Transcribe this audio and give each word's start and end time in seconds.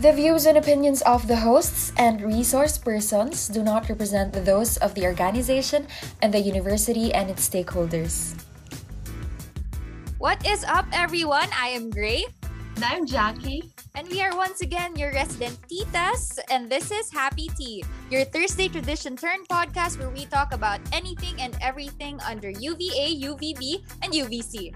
The 0.00 0.16
views 0.16 0.46
and 0.46 0.56
opinions 0.56 1.02
of 1.02 1.28
the 1.28 1.36
hosts 1.36 1.92
and 1.98 2.24
resource 2.24 2.78
persons 2.78 3.48
do 3.48 3.62
not 3.62 3.90
represent 3.90 4.32
those 4.32 4.78
of 4.78 4.94
the 4.96 5.04
organization 5.04 5.84
and 6.24 6.32
the 6.32 6.40
university 6.40 7.12
and 7.12 7.28
its 7.28 7.46
stakeholders. 7.46 8.32
What 10.16 10.40
is 10.48 10.64
up, 10.64 10.88
everyone? 10.96 11.52
I 11.52 11.76
am 11.76 11.90
Gray. 11.90 12.24
And 12.76 12.84
I'm 12.84 13.04
Jackie. 13.04 13.68
And 13.94 14.08
we 14.08 14.22
are 14.22 14.34
once 14.34 14.62
again 14.62 14.96
your 14.96 15.12
resident 15.12 15.60
titas, 15.68 16.38
and 16.48 16.72
this 16.72 16.88
is 16.88 17.12
Happy 17.12 17.52
Tea, 17.58 17.84
your 18.08 18.24
Thursday 18.24 18.68
tradition 18.68 19.20
turn 19.20 19.44
podcast 19.52 20.00
where 20.00 20.08
we 20.08 20.24
talk 20.24 20.54
about 20.54 20.80
anything 20.96 21.36
and 21.36 21.52
everything 21.60 22.16
under 22.24 22.48
UVA, 22.48 23.20
UVB, 23.20 23.84
and 24.00 24.14
UVC. 24.14 24.72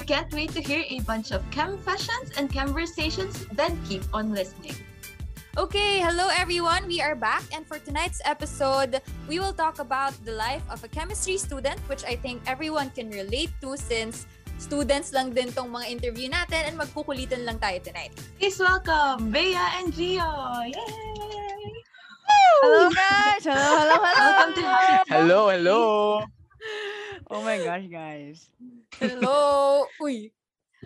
You 0.00 0.08
can't 0.08 0.32
wait 0.32 0.56
to 0.56 0.64
hear 0.64 0.80
a 0.88 1.04
bunch 1.04 1.28
of 1.28 1.44
chem 1.52 1.76
fashions 1.84 2.32
and 2.40 2.48
conversations, 2.48 3.44
then 3.52 3.76
keep 3.84 4.00
on 4.16 4.32
listening. 4.32 4.72
Okay, 5.60 6.00
hello 6.00 6.32
everyone. 6.32 6.88
We 6.88 7.04
are 7.04 7.12
back, 7.12 7.44
and 7.52 7.68
for 7.68 7.76
tonight's 7.76 8.16
episode, 8.24 9.04
we 9.28 9.36
will 9.36 9.52
talk 9.52 9.76
about 9.76 10.16
the 10.24 10.32
life 10.32 10.64
of 10.72 10.80
a 10.80 10.88
chemistry 10.88 11.36
student, 11.36 11.76
which 11.84 12.00
I 12.08 12.16
think 12.16 12.40
everyone 12.48 12.88
can 12.96 13.12
relate 13.12 13.52
to 13.60 13.76
since 13.76 14.24
students 14.56 15.12
lang 15.12 15.36
din 15.36 15.52
tong 15.52 15.68
mga 15.68 15.92
interview 15.92 16.32
natin 16.32 16.72
and 16.72 16.80
magkukulitan 16.80 17.44
lang 17.44 17.60
tayo 17.60 17.76
tonight. 17.84 18.16
Please 18.40 18.56
welcome 18.56 19.28
Bea 19.28 19.60
and 19.84 19.92
Gio! 19.92 20.24
Yay! 20.64 20.80
Hello 22.64 22.88
guys! 22.88 23.44
Hello, 23.44 23.68
hello, 23.84 23.96
hello! 24.00 24.16
Welcome 24.16 24.50
to 24.56 24.62
Happy 24.64 25.12
Hello, 25.12 25.40
hello. 25.52 25.80
Oh 27.30 27.46
my 27.46 27.62
gosh, 27.62 27.86
guys. 27.86 28.50
Hello! 28.98 29.86
Uy! 30.02 30.34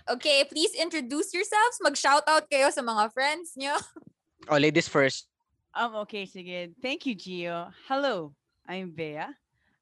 Okay, 0.04 0.44
please 0.44 0.76
introduce 0.76 1.32
yourselves. 1.32 1.80
Mag-shoutout 1.80 2.52
kayo 2.52 2.68
sa 2.68 2.84
mga 2.84 3.08
friends 3.16 3.56
nyo. 3.56 3.72
Oh, 4.52 4.60
ladies 4.60 4.84
first. 4.84 5.24
Um, 5.72 5.96
okay, 6.04 6.28
sige. 6.28 6.76
Thank 6.84 7.08
you, 7.08 7.16
Gio. 7.16 7.72
Hello, 7.88 8.36
I'm 8.68 8.92
Bea. 8.92 9.32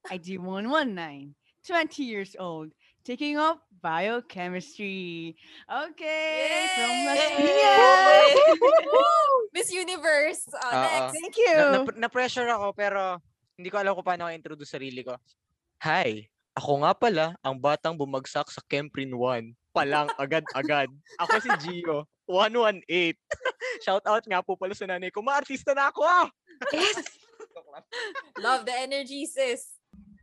I 0.07 0.17
do 0.23 0.39
119, 0.39 1.35
20 1.67 2.03
years 2.07 2.39
old, 2.39 2.71
taking 3.03 3.43
up 3.43 3.67
biochemistry. 3.83 5.35
Okay, 5.67 6.47
from 6.79 6.95
Las 7.11 7.19
Yay! 7.43 7.43
Piñas. 7.43 8.39
Miss 9.59 9.69
Universe. 9.75 10.47
Uh, 10.55 10.63
Oo. 10.63 10.83
next. 10.87 11.13
Thank 11.19 11.35
you. 11.43 11.59
Na, 11.59 11.79
na, 11.91 12.07
na-pressure 12.07 12.47
ako 12.55 12.71
pero 12.71 13.19
hindi 13.59 13.67
ko 13.67 13.83
alam 13.83 13.99
kung 13.99 14.07
paano 14.07 14.31
ako 14.31 14.39
introduce 14.39 14.71
sarili 14.71 15.03
ko. 15.03 15.19
Hi, 15.83 16.31
ako 16.53 16.85
nga 16.85 16.93
pala 16.93 17.27
ang 17.41 17.57
batang 17.57 17.97
bumagsak 17.97 18.49
sa 18.53 18.61
Kemprin 18.69 19.13
1. 19.13 19.57
Palang 19.73 20.13
agad-agad. 20.21 20.93
Ako 21.17 21.41
si 21.41 21.51
Gio, 21.65 22.05
118. 22.29 23.17
Shout 23.85 24.05
out 24.05 24.25
nga 24.29 24.45
po 24.45 24.57
pala 24.61 24.77
sa 24.77 24.85
nanay 24.85 25.09
ko. 25.09 25.25
Ma-artista 25.25 25.73
na 25.73 25.89
ako 25.89 26.05
ah! 26.05 26.29
Yes! 26.71 27.01
Love 28.45 28.69
the 28.69 28.75
energy, 28.77 29.25
sis. 29.25 29.81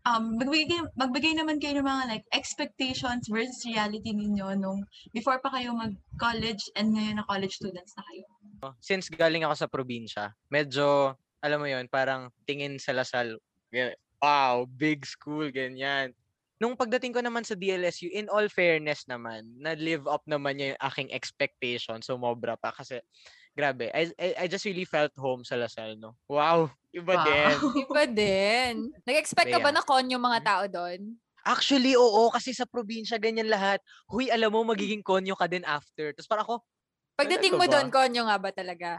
Um, 0.07 0.39
magbigay, 0.39 0.79
magbigay 0.95 1.33
naman 1.35 1.59
kayo 1.59 1.81
ng 1.81 1.89
mga 1.89 2.03
like 2.07 2.25
expectations 2.31 3.27
versus 3.27 3.59
reality 3.67 4.15
ninyo 4.15 4.55
nung 4.55 4.87
before 5.11 5.43
pa 5.43 5.51
kayo 5.51 5.75
mag-college 5.75 6.63
and 6.79 6.95
ngayon 6.95 7.19
na 7.19 7.27
college 7.27 7.57
students 7.57 7.91
na 7.99 8.05
kayo. 8.07 8.25
Since 8.79 9.11
galing 9.11 9.43
ako 9.43 9.55
sa 9.59 9.67
probinsya, 9.67 10.31
medyo, 10.47 11.17
alam 11.43 11.59
mo 11.59 11.67
yon 11.67 11.91
parang 11.91 12.31
tingin 12.47 12.79
sa 12.79 12.95
Lasal, 12.95 13.37
wow, 14.23 14.67
big 14.67 15.05
school, 15.05 15.47
ganyan. 15.51 16.13
Nung 16.59 16.75
pagdating 16.75 17.15
ko 17.15 17.21
naman 17.23 17.47
sa 17.47 17.55
DLSU, 17.55 18.11
in 18.11 18.27
all 18.27 18.51
fairness 18.51 19.07
naman, 19.07 19.47
na-live 19.63 20.03
up 20.11 20.23
naman 20.27 20.59
niya 20.59 20.75
yung 20.75 20.83
aking 20.91 21.09
expectation. 21.15 22.03
So, 22.03 22.19
mobra 22.19 22.59
pa. 22.59 22.75
Kasi, 22.75 22.99
grabe, 23.55 23.91
I, 23.95 24.11
I, 24.19 24.29
I 24.43 24.47
just 24.51 24.65
really 24.67 24.85
felt 24.87 25.11
home 25.19 25.43
sa 25.47 25.55
Lasal, 25.59 25.99
no? 25.99 26.19
Wow, 26.27 26.71
iba 26.95 27.15
Wow. 27.15 27.19
din. 27.19 27.59
Iba 27.83 28.03
din. 28.05 28.73
Nag-expect 29.05 29.49
ka 29.53 29.59
ba 29.61 29.69
na 29.73 29.81
konyo 29.85 30.17
mga 30.21 30.39
tao 30.45 30.63
doon? 30.69 31.17
Actually, 31.47 31.95
oo, 31.95 32.29
kasi 32.35 32.51
sa 32.53 32.67
probinsya, 32.67 33.17
ganyan 33.19 33.47
lahat. 33.49 33.79
Huy, 34.11 34.27
alam 34.29 34.51
mo, 34.53 34.61
magiging 34.67 35.01
konyo 35.03 35.33
ka 35.39 35.47
din 35.49 35.63
after. 35.65 36.11
Tapos 36.13 36.29
parang 36.29 36.45
ako, 36.47 36.55
Pagdating 37.19 37.53
mo 37.59 37.65
doon, 37.73 37.87
konyo 37.95 38.21
nga 38.27 38.37
ba 38.43 38.49
talaga? 38.59 38.89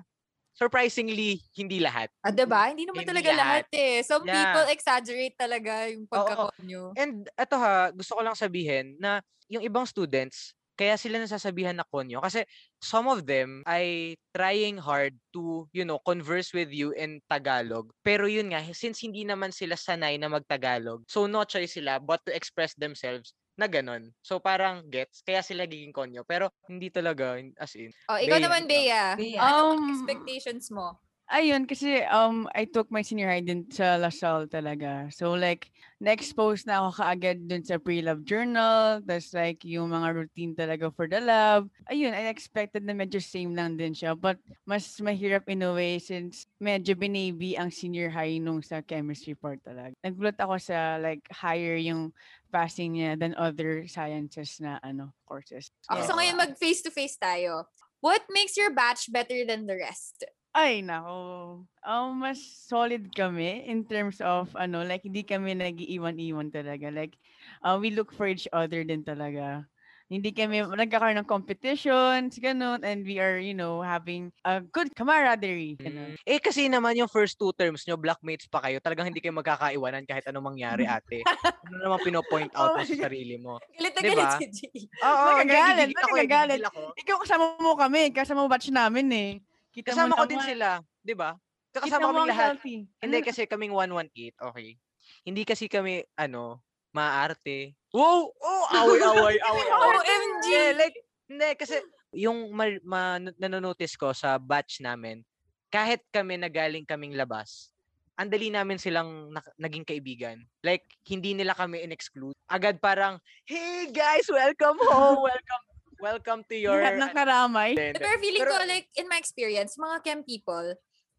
Surprisingly, 0.54 1.40
hindi 1.56 1.80
lahat. 1.80 2.10
Ah, 2.20 2.28
diba? 2.34 2.68
Hindi 2.68 2.84
naman 2.84 3.00
Hindi 3.00 3.10
talaga 3.16 3.30
lahat. 3.32 3.64
eh. 3.72 4.04
Some 4.04 4.28
Yeah. 4.28 4.52
people 4.54 4.68
exaggerate 4.68 5.36
talaga 5.40 5.88
yung 5.88 6.04
pagkakonyo. 6.04 6.92
And 6.98 7.30
eto 7.38 7.56
ha, 7.56 7.90
gusto 7.94 8.18
ko 8.18 8.22
lang 8.24 8.36
sabihin 8.36 8.98
na 9.00 9.22
yung 9.48 9.62
ibang 9.62 9.86
students, 9.86 10.52
kaya 10.76 10.96
sila 10.96 11.20
nasasabihan 11.20 11.76
na 11.76 11.84
konyo. 11.86 12.20
Kasi 12.24 12.44
some 12.80 13.04
of 13.08 13.28
them 13.28 13.60
ay 13.68 14.16
trying 14.32 14.80
hard 14.80 15.16
to, 15.36 15.68
you 15.76 15.84
know, 15.84 16.00
converse 16.02 16.52
with 16.56 16.72
you 16.72 16.90
in 16.96 17.20
Tagalog. 17.28 17.92
Pero 18.02 18.24
yun 18.26 18.48
nga, 18.52 18.64
since 18.72 19.00
hindi 19.04 19.22
naman 19.28 19.52
sila 19.52 19.76
sanay 19.76 20.16
na 20.16 20.32
mag-Tagalog, 20.32 21.04
so 21.08 21.28
no 21.28 21.44
choice 21.44 21.76
sila 21.76 22.00
but 22.00 22.20
to 22.24 22.32
express 22.32 22.72
themselves 22.80 23.36
na 23.60 23.68
ganon. 23.68 24.08
So 24.24 24.40
parang 24.40 24.88
gets, 24.88 25.20
kaya 25.20 25.44
sila 25.44 25.68
giging 25.68 25.92
konyo. 25.92 26.24
Pero 26.24 26.48
hindi 26.64 26.88
talaga, 26.88 27.36
as 27.60 27.76
in. 27.76 27.92
Oh, 28.08 28.16
ikaw 28.16 28.40
Bea, 28.40 28.44
naman, 28.48 28.64
ikaw. 28.64 28.72
Bea. 28.72 29.02
Bea. 29.20 29.38
Ano 29.44 29.60
Um, 29.60 29.76
ang 29.76 29.92
expectations 29.92 30.72
mo? 30.72 30.96
Ayun, 31.30 31.62
kasi 31.62 32.02
um, 32.10 32.50
I 32.58 32.66
took 32.66 32.90
my 32.90 33.06
senior 33.06 33.30
high 33.30 33.38
din 33.38 33.62
sa 33.70 33.94
Lasal 34.02 34.50
talaga. 34.50 35.06
So 35.14 35.38
like, 35.38 35.70
na-expose 36.02 36.66
na 36.66 36.82
ako 36.82 36.98
kaagad 36.98 37.46
dun 37.46 37.62
sa 37.62 37.78
pre-lab 37.78 38.26
journal. 38.26 38.98
Tapos 39.06 39.30
like, 39.30 39.62
yung 39.62 39.94
mga 39.94 40.10
routine 40.10 40.58
talaga 40.58 40.90
for 40.90 41.06
the 41.06 41.22
lab. 41.22 41.70
Ayun, 41.86 42.10
I 42.10 42.26
expected 42.26 42.82
na 42.82 42.98
medyo 42.98 43.22
same 43.22 43.54
lang 43.54 43.78
din 43.78 43.94
siya. 43.94 44.18
But 44.18 44.42
mas 44.66 44.98
mahirap 44.98 45.46
in 45.46 45.62
a 45.62 45.70
way 45.70 46.02
since 46.02 46.50
medyo 46.58 46.98
binaby 46.98 47.54
ang 47.54 47.70
senior 47.70 48.10
high 48.10 48.42
nung 48.42 48.58
sa 48.58 48.82
chemistry 48.82 49.38
part 49.38 49.62
talaga. 49.62 49.94
Nagulat 50.02 50.34
ako 50.34 50.58
sa 50.58 50.98
like, 50.98 51.22
higher 51.30 51.78
yung 51.78 52.10
passing 52.50 52.98
niya 52.98 53.14
than 53.14 53.38
other 53.38 53.86
sciences 53.86 54.58
na 54.58 54.82
ano 54.82 55.14
courses. 55.30 55.70
Okay, 55.86 56.02
so 56.02 56.18
ngayon 56.18 56.34
mag 56.34 56.58
face-to-face 56.58 57.22
tayo. 57.22 57.70
What 58.02 58.26
makes 58.34 58.58
your 58.58 58.74
batch 58.74 59.06
better 59.14 59.46
than 59.46 59.70
the 59.70 59.78
rest? 59.78 60.26
Ay, 60.54 60.82
nako. 60.82 61.62
Um, 61.86 62.10
mas 62.18 62.42
solid 62.66 63.14
kami 63.14 63.62
in 63.70 63.86
terms 63.86 64.18
of, 64.18 64.50
ano, 64.58 64.82
like, 64.82 65.06
hindi 65.06 65.22
kami 65.22 65.54
nag-iwan-iwan 65.54 66.50
talaga. 66.50 66.90
Like, 66.90 67.14
uh, 67.62 67.78
we 67.78 67.94
look 67.94 68.10
for 68.10 68.26
each 68.26 68.50
other 68.50 68.82
din 68.82 69.06
talaga. 69.06 69.70
Hindi 70.10 70.34
kami 70.34 70.66
nagkakaroon 70.66 71.22
ng 71.22 71.30
competitions, 71.30 72.34
ganun, 72.42 72.82
and 72.82 73.06
we 73.06 73.22
are, 73.22 73.38
you 73.38 73.54
know, 73.54 73.78
having 73.78 74.34
a 74.42 74.58
good 74.58 74.90
camaraderie. 74.98 75.78
Ganun. 75.78 76.18
Mm. 76.18 76.20
Eh 76.28 76.36
kasi 76.42 76.68
naman 76.68 76.92
yung 76.98 77.08
first 77.08 77.40
two 77.40 77.52
terms 77.56 77.88
nyo, 77.88 77.96
blackmates 77.96 78.44
pa 78.50 78.60
kayo, 78.60 78.76
talagang 78.84 79.08
hindi 79.08 79.22
kayo 79.24 79.32
magkakaiwanan 79.32 80.04
kahit 80.04 80.28
anong 80.28 80.52
mangyari 80.56 80.84
ate. 80.84 81.24
ano 81.64 81.74
naman 81.80 82.00
pinopoint 82.04 82.52
out 82.56 82.72
Oh 82.72 82.82
sa 82.84 82.84
sarili 83.08 83.40
mo. 83.40 83.60
Galit 83.78 83.94
na 83.96 84.02
Diba? 84.02 84.28
galit 84.28 84.30
si 84.34 84.44
G. 84.50 84.60
Oo, 85.00 85.30
gigigil 85.48 85.94
ako, 86.04 86.14
eh, 86.20 86.28
ako. 86.68 86.82
Ikaw 87.00 87.16
kasama 87.24 87.46
mo 87.62 87.72
kami, 87.78 88.12
kasama 88.12 88.44
mo 88.44 88.48
batch 88.52 88.68
namin 88.74 89.08
eh. 89.14 89.30
Kita 89.80 89.96
Kasama 89.96 90.12
ko 90.12 90.28
din 90.28 90.44
sila, 90.44 90.84
di 91.00 91.16
ba? 91.16 91.32
Kasama 91.72 92.12
kaming 92.12 92.28
lahat. 92.28 92.44
healthy. 92.52 92.76
Hindi 93.00 93.16
Ano- 93.16 93.28
kasi 93.32 93.40
kaming 93.48 93.72
118, 93.72 94.36
okay. 94.36 94.76
Hindi 95.24 95.42
kasi 95.48 95.64
kami, 95.72 96.04
ano, 96.14 96.60
maarte. 96.92 97.72
Wow! 97.96 98.28
Oh, 98.28 98.64
away, 98.76 99.00
away, 99.08 99.36
away. 99.40 99.66
OMG! 99.72 100.46
Yeah, 100.46 100.72
like, 100.76 100.96
hindi, 101.24 101.48
kasi 101.56 101.80
yung 102.12 102.52
ma, 102.52 102.68
ma, 102.84 103.00
nanonotice 103.40 103.96
ko 103.96 104.12
sa 104.12 104.36
batch 104.36 104.84
namin, 104.84 105.24
kahit 105.72 106.04
kami 106.12 106.36
na 106.36 106.52
galing 106.52 106.84
kaming 106.84 107.16
labas, 107.16 107.72
ang 108.18 108.28
dali 108.28 108.52
namin 108.52 108.76
silang 108.76 109.32
nak- 109.32 109.56
naging 109.56 109.86
kaibigan. 109.86 110.44
Like, 110.60 110.84
hindi 111.08 111.32
nila 111.32 111.56
kami 111.56 111.80
in-exclude. 111.80 112.36
Agad 112.52 112.76
parang, 112.76 113.16
hey 113.48 113.88
guys, 113.88 114.28
welcome 114.28 114.76
home, 114.76 115.24
welcome, 115.24 115.64
welcome 116.00 116.42
to 116.48 116.56
your... 116.56 116.80
Lahat 116.80 116.98
ng 116.98 117.12
karamay. 117.14 117.70
Pero 117.76 118.06
feeling 118.18 118.42
ko, 118.42 118.56
Pero- 118.56 118.66
like, 118.68 118.88
in 118.96 119.06
my 119.06 119.16
experience, 119.16 119.76
mga 119.76 119.96
chem 120.02 120.20
people, 120.24 120.74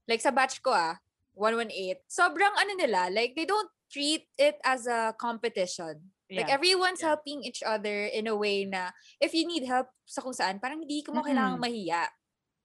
like 0.06 0.20
sa 0.20 0.34
batch 0.34 0.60
ko 0.60 0.74
ah, 0.74 0.98
118, 1.38 2.02
sobrang 2.06 2.52
ano 2.52 2.74
nila, 2.76 3.08
like, 3.10 3.38
they 3.38 3.46
don't 3.46 3.70
treat 3.88 4.28
it 4.36 4.58
as 4.66 4.86
a 4.88 5.14
competition. 5.16 6.00
Like, 6.32 6.48
Yeah. 6.48 6.56
everyone's 6.56 7.04
Yeah. 7.04 7.16
helping 7.16 7.44
each 7.44 7.60
other 7.60 8.08
in 8.08 8.28
a 8.28 8.36
way 8.36 8.64
na, 8.64 8.92
if 9.20 9.36
you 9.36 9.44
need 9.44 9.68
help 9.68 9.92
sa 10.08 10.24
kung 10.24 10.32
saan, 10.32 10.60
parang 10.60 10.80
hindi 10.84 11.04
ko 11.04 11.12
mo 11.12 11.24
kailangang 11.24 11.60
mahiya. 11.60 12.08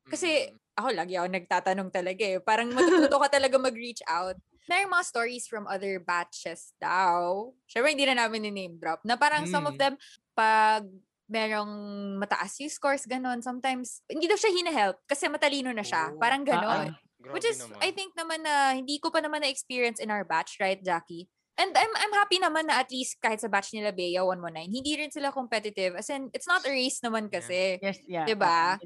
Kasi, 0.06 0.50
Mm. 0.50 0.58
ako 0.78 0.88
lagi 0.94 1.14
ako 1.18 1.26
nagtatanong 1.34 1.90
talaga 1.90 2.22
eh. 2.22 2.38
Parang 2.38 2.70
matututo 2.70 3.18
ka 3.18 3.26
talaga 3.26 3.58
mag-reach 3.58 4.06
out. 4.06 4.38
May 4.66 4.82
mga 4.82 5.02
stories 5.02 5.46
from 5.46 5.66
other 5.66 5.98
batches 5.98 6.74
daw. 6.78 7.50
Siyempre, 7.66 7.94
hindi 7.94 8.06
na 8.06 8.18
namin 8.18 8.50
ni-name 8.50 8.78
drop. 8.78 9.02
Na 9.02 9.14
parang 9.14 9.46
some 9.46 9.66
of 9.66 9.74
Mm. 9.74 9.82
them, 9.82 9.94
pag 10.34 10.86
merong 11.26 11.72
mataas 12.18 12.58
yung 12.62 12.70
scores, 12.70 13.04
ganon, 13.06 13.42
sometimes, 13.42 14.02
hindi 14.06 14.30
daw 14.30 14.38
siya 14.38 14.52
hinahelp 14.54 14.96
kasi 15.06 15.26
matalino 15.26 15.74
na 15.74 15.82
siya. 15.82 16.14
Oh. 16.14 16.18
Parang 16.22 16.46
ganon. 16.46 16.94
Grabe 17.18 17.34
Which 17.34 17.48
is, 17.48 17.58
naman. 17.62 17.78
I 17.82 17.90
think 17.90 18.14
naman 18.14 18.40
na 18.46 18.54
hindi 18.78 19.02
ko 19.02 19.10
pa 19.10 19.18
naman 19.18 19.42
na-experience 19.42 19.98
in 19.98 20.14
our 20.14 20.22
batch, 20.22 20.62
right, 20.62 20.78
Jackie? 20.78 21.26
And 21.56 21.72
I'm 21.72 21.88
I'm 21.88 22.12
happy 22.12 22.36
naman 22.36 22.68
na 22.68 22.84
at 22.84 22.92
least 22.92 23.16
kahit 23.16 23.40
sa 23.40 23.48
batch 23.48 23.72
nila 23.72 23.88
Bea 23.88 24.20
119, 24.20 24.76
hindi 24.76 24.92
rin 25.00 25.08
sila 25.08 25.32
competitive. 25.32 25.96
As 25.96 26.12
in, 26.12 26.28
it's 26.36 26.44
not 26.44 26.60
a 26.68 26.70
race 26.70 27.00
naman 27.00 27.32
kasi. 27.32 27.80
Yes, 27.80 27.96
yeah. 28.04 28.28
'Di 28.28 28.36
ba? 28.36 28.76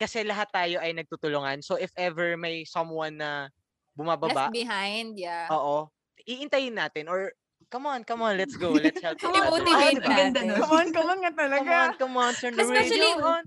kasi 0.00 0.24
lahat 0.24 0.48
tayo 0.48 0.80
ay 0.80 0.96
nagtutulungan. 0.96 1.60
So 1.60 1.76
if 1.76 1.92
ever 2.00 2.40
may 2.40 2.64
someone 2.64 3.20
na 3.20 3.52
bumababa, 3.92 4.48
Left 4.48 4.56
behind, 4.56 5.20
yeah. 5.20 5.44
oo, 5.52 5.92
iintayin 6.24 6.72
natin 6.72 7.04
or 7.12 7.36
come 7.70 7.86
on, 7.86 8.02
come 8.04 8.20
on, 8.20 8.34
let's 8.36 8.58
go. 8.58 8.74
Let's 8.84 9.00
help 9.00 9.16
each 9.16 9.24
other. 9.24 9.46
I-motivate 9.46 10.02
Ang 10.02 10.10
ganda 10.10 10.40
nun. 10.44 10.58
Come 10.58 10.72
on, 10.74 10.86
come 10.92 11.08
on 11.08 11.18
nga 11.22 11.32
Come 11.32 11.38
talaga. 11.38 11.70
on, 11.70 11.90
come 11.96 12.16
on, 12.18 12.32
turn 12.34 12.52
the 12.58 12.66
Especially- 12.66 12.98
radio 12.98 13.24
on. 13.24 13.42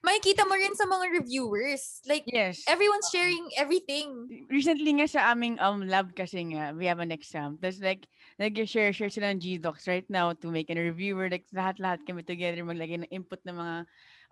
Makikita 0.00 0.42
mo 0.46 0.54
rin 0.54 0.72
sa 0.72 0.86
mga 0.86 1.04
reviewers. 1.18 2.00
Like, 2.06 2.24
Yes. 2.30 2.62
everyone's 2.66 3.10
sharing 3.10 3.42
everything. 3.58 4.28
recently 4.48 4.96
nga 4.96 5.08
sa 5.10 5.20
aming 5.30 5.58
um 5.60 5.84
lab 5.84 6.14
kasi 6.14 6.40
nga, 6.54 6.72
we 6.72 6.86
have 6.86 7.02
an 7.02 7.10
exam. 7.12 7.58
Tapos 7.60 7.82
like, 7.82 8.06
nag-share 8.38 8.94
share 8.94 9.10
sila 9.10 9.34
ng 9.34 9.40
GDocs 9.42 9.84
right 9.90 10.06
now 10.08 10.30
to 10.32 10.46
make 10.48 10.70
a 10.70 10.76
reviewer. 10.78 11.26
Like, 11.28 11.44
lahat-lahat 11.52 12.06
kami 12.06 12.22
together 12.22 12.62
maglagay 12.62 13.02
ng 13.02 13.10
input 13.10 13.42
ng 13.44 13.56
mga 13.56 13.76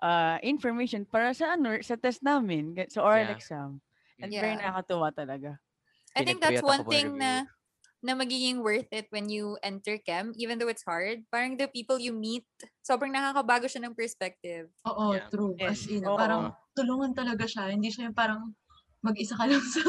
uh, 0.01 0.37
information 0.47 1.05
para 1.05 1.35
sa 1.35 1.59
ano, 1.59 1.75
sa 1.83 1.97
test 1.99 2.23
namin, 2.23 2.77
sa 2.89 3.03
oral 3.03 3.27
Yeah. 3.29 3.37
exam. 3.37 3.71
And 4.23 4.31
very 4.31 4.55
Yeah. 4.55 4.63
nakakatuwa 4.63 5.11
talaga. 5.11 5.59
I 6.15 6.23
think 6.23 6.39
that's 6.39 6.63
one 6.63 6.87
ako 6.87 6.91
thing 6.95 7.19
na 7.19 7.43
mag-review. 7.43 7.63
Na 8.05 8.13
magiging 8.13 8.61
worth 8.61 8.87
it 8.93 9.09
when 9.09 9.33
you 9.33 9.57
enter 9.65 9.97
chem, 9.97 10.37
even 10.37 10.61
though 10.61 10.69
it's 10.69 10.85
hard. 10.85 11.25
Parang 11.33 11.57
the 11.57 11.65
people 11.67 11.97
you 11.97 12.13
meet, 12.13 12.45
sobrang 12.85 13.11
nakakabago 13.11 13.65
siya 13.65 13.89
ng 13.89 13.97
perspective. 13.97 14.69
Oo, 14.85 15.17
Yeah. 15.17 15.33
true. 15.33 15.57
As 15.57 15.89
in, 15.89 16.05
Oo. 16.05 16.13
parang 16.15 16.53
tulungan 16.77 17.17
talaga 17.17 17.49
siya. 17.49 17.73
Hindi 17.73 17.89
siya 17.89 18.13
yung 18.13 18.17
parang 18.17 18.53
mag-isa 19.01 19.33
ka 19.33 19.49
lang 19.49 19.65
sa... 19.73 19.81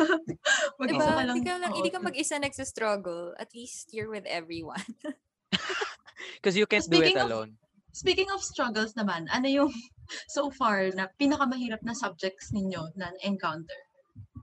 mag-isa 0.80 1.04
Diba? 1.04 1.12
ka 1.12 1.24
lang. 1.28 1.36
Hindi 1.36 1.48
ka, 1.48 1.60
lang, 1.60 1.72
hindi 1.76 1.92
ka 1.92 2.00
true. 2.00 2.08
mag-isa 2.08 2.36
nagsistruggle. 2.40 3.36
At 3.36 3.52
least 3.52 3.92
you're 3.92 4.08
with 4.10 4.24
everyone. 4.24 4.84
Because 6.40 6.56
you 6.56 6.66
can't 6.66 6.88
do 6.88 7.04
it 7.04 7.12
Speaking 7.12 7.20
of- 7.20 7.28
alone. 7.28 7.52
Speaking 7.96 8.28
of 8.32 8.44
struggles 8.44 8.92
naman, 8.96 9.32
ano 9.32 9.48
yung 9.48 9.72
so 10.28 10.52
far 10.52 10.92
na 10.92 11.08
pinakamahirap 11.16 11.80
na 11.84 11.96
subjects 11.96 12.52
ninyo 12.52 12.92
na 12.96 13.12
encounter? 13.24 13.76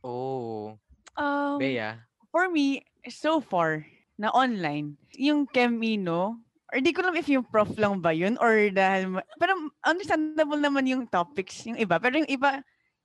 Oh, 0.00 0.76
Um, 1.12 1.60
Bea. 1.60 2.00
for 2.32 2.48
me, 2.48 2.80
so 3.08 3.42
far, 3.42 3.86
na 4.20 4.30
online, 4.30 4.94
yung 5.16 5.48
Chemino, 5.50 6.38
or 6.72 6.78
di 6.80 6.94
ko 6.94 7.02
alam 7.02 7.16
if 7.18 7.28
yung 7.28 7.44
prof 7.44 7.68
lang 7.76 7.98
ba 7.98 8.14
yun, 8.14 8.38
or 8.38 8.70
dahil, 8.70 9.18
pero 9.36 9.52
understandable 9.84 10.60
naman 10.60 10.86
yung 10.86 11.04
topics, 11.10 11.66
yung 11.66 11.76
iba. 11.76 11.98
Pero 11.98 12.22
yung 12.22 12.30
iba, 12.30 12.62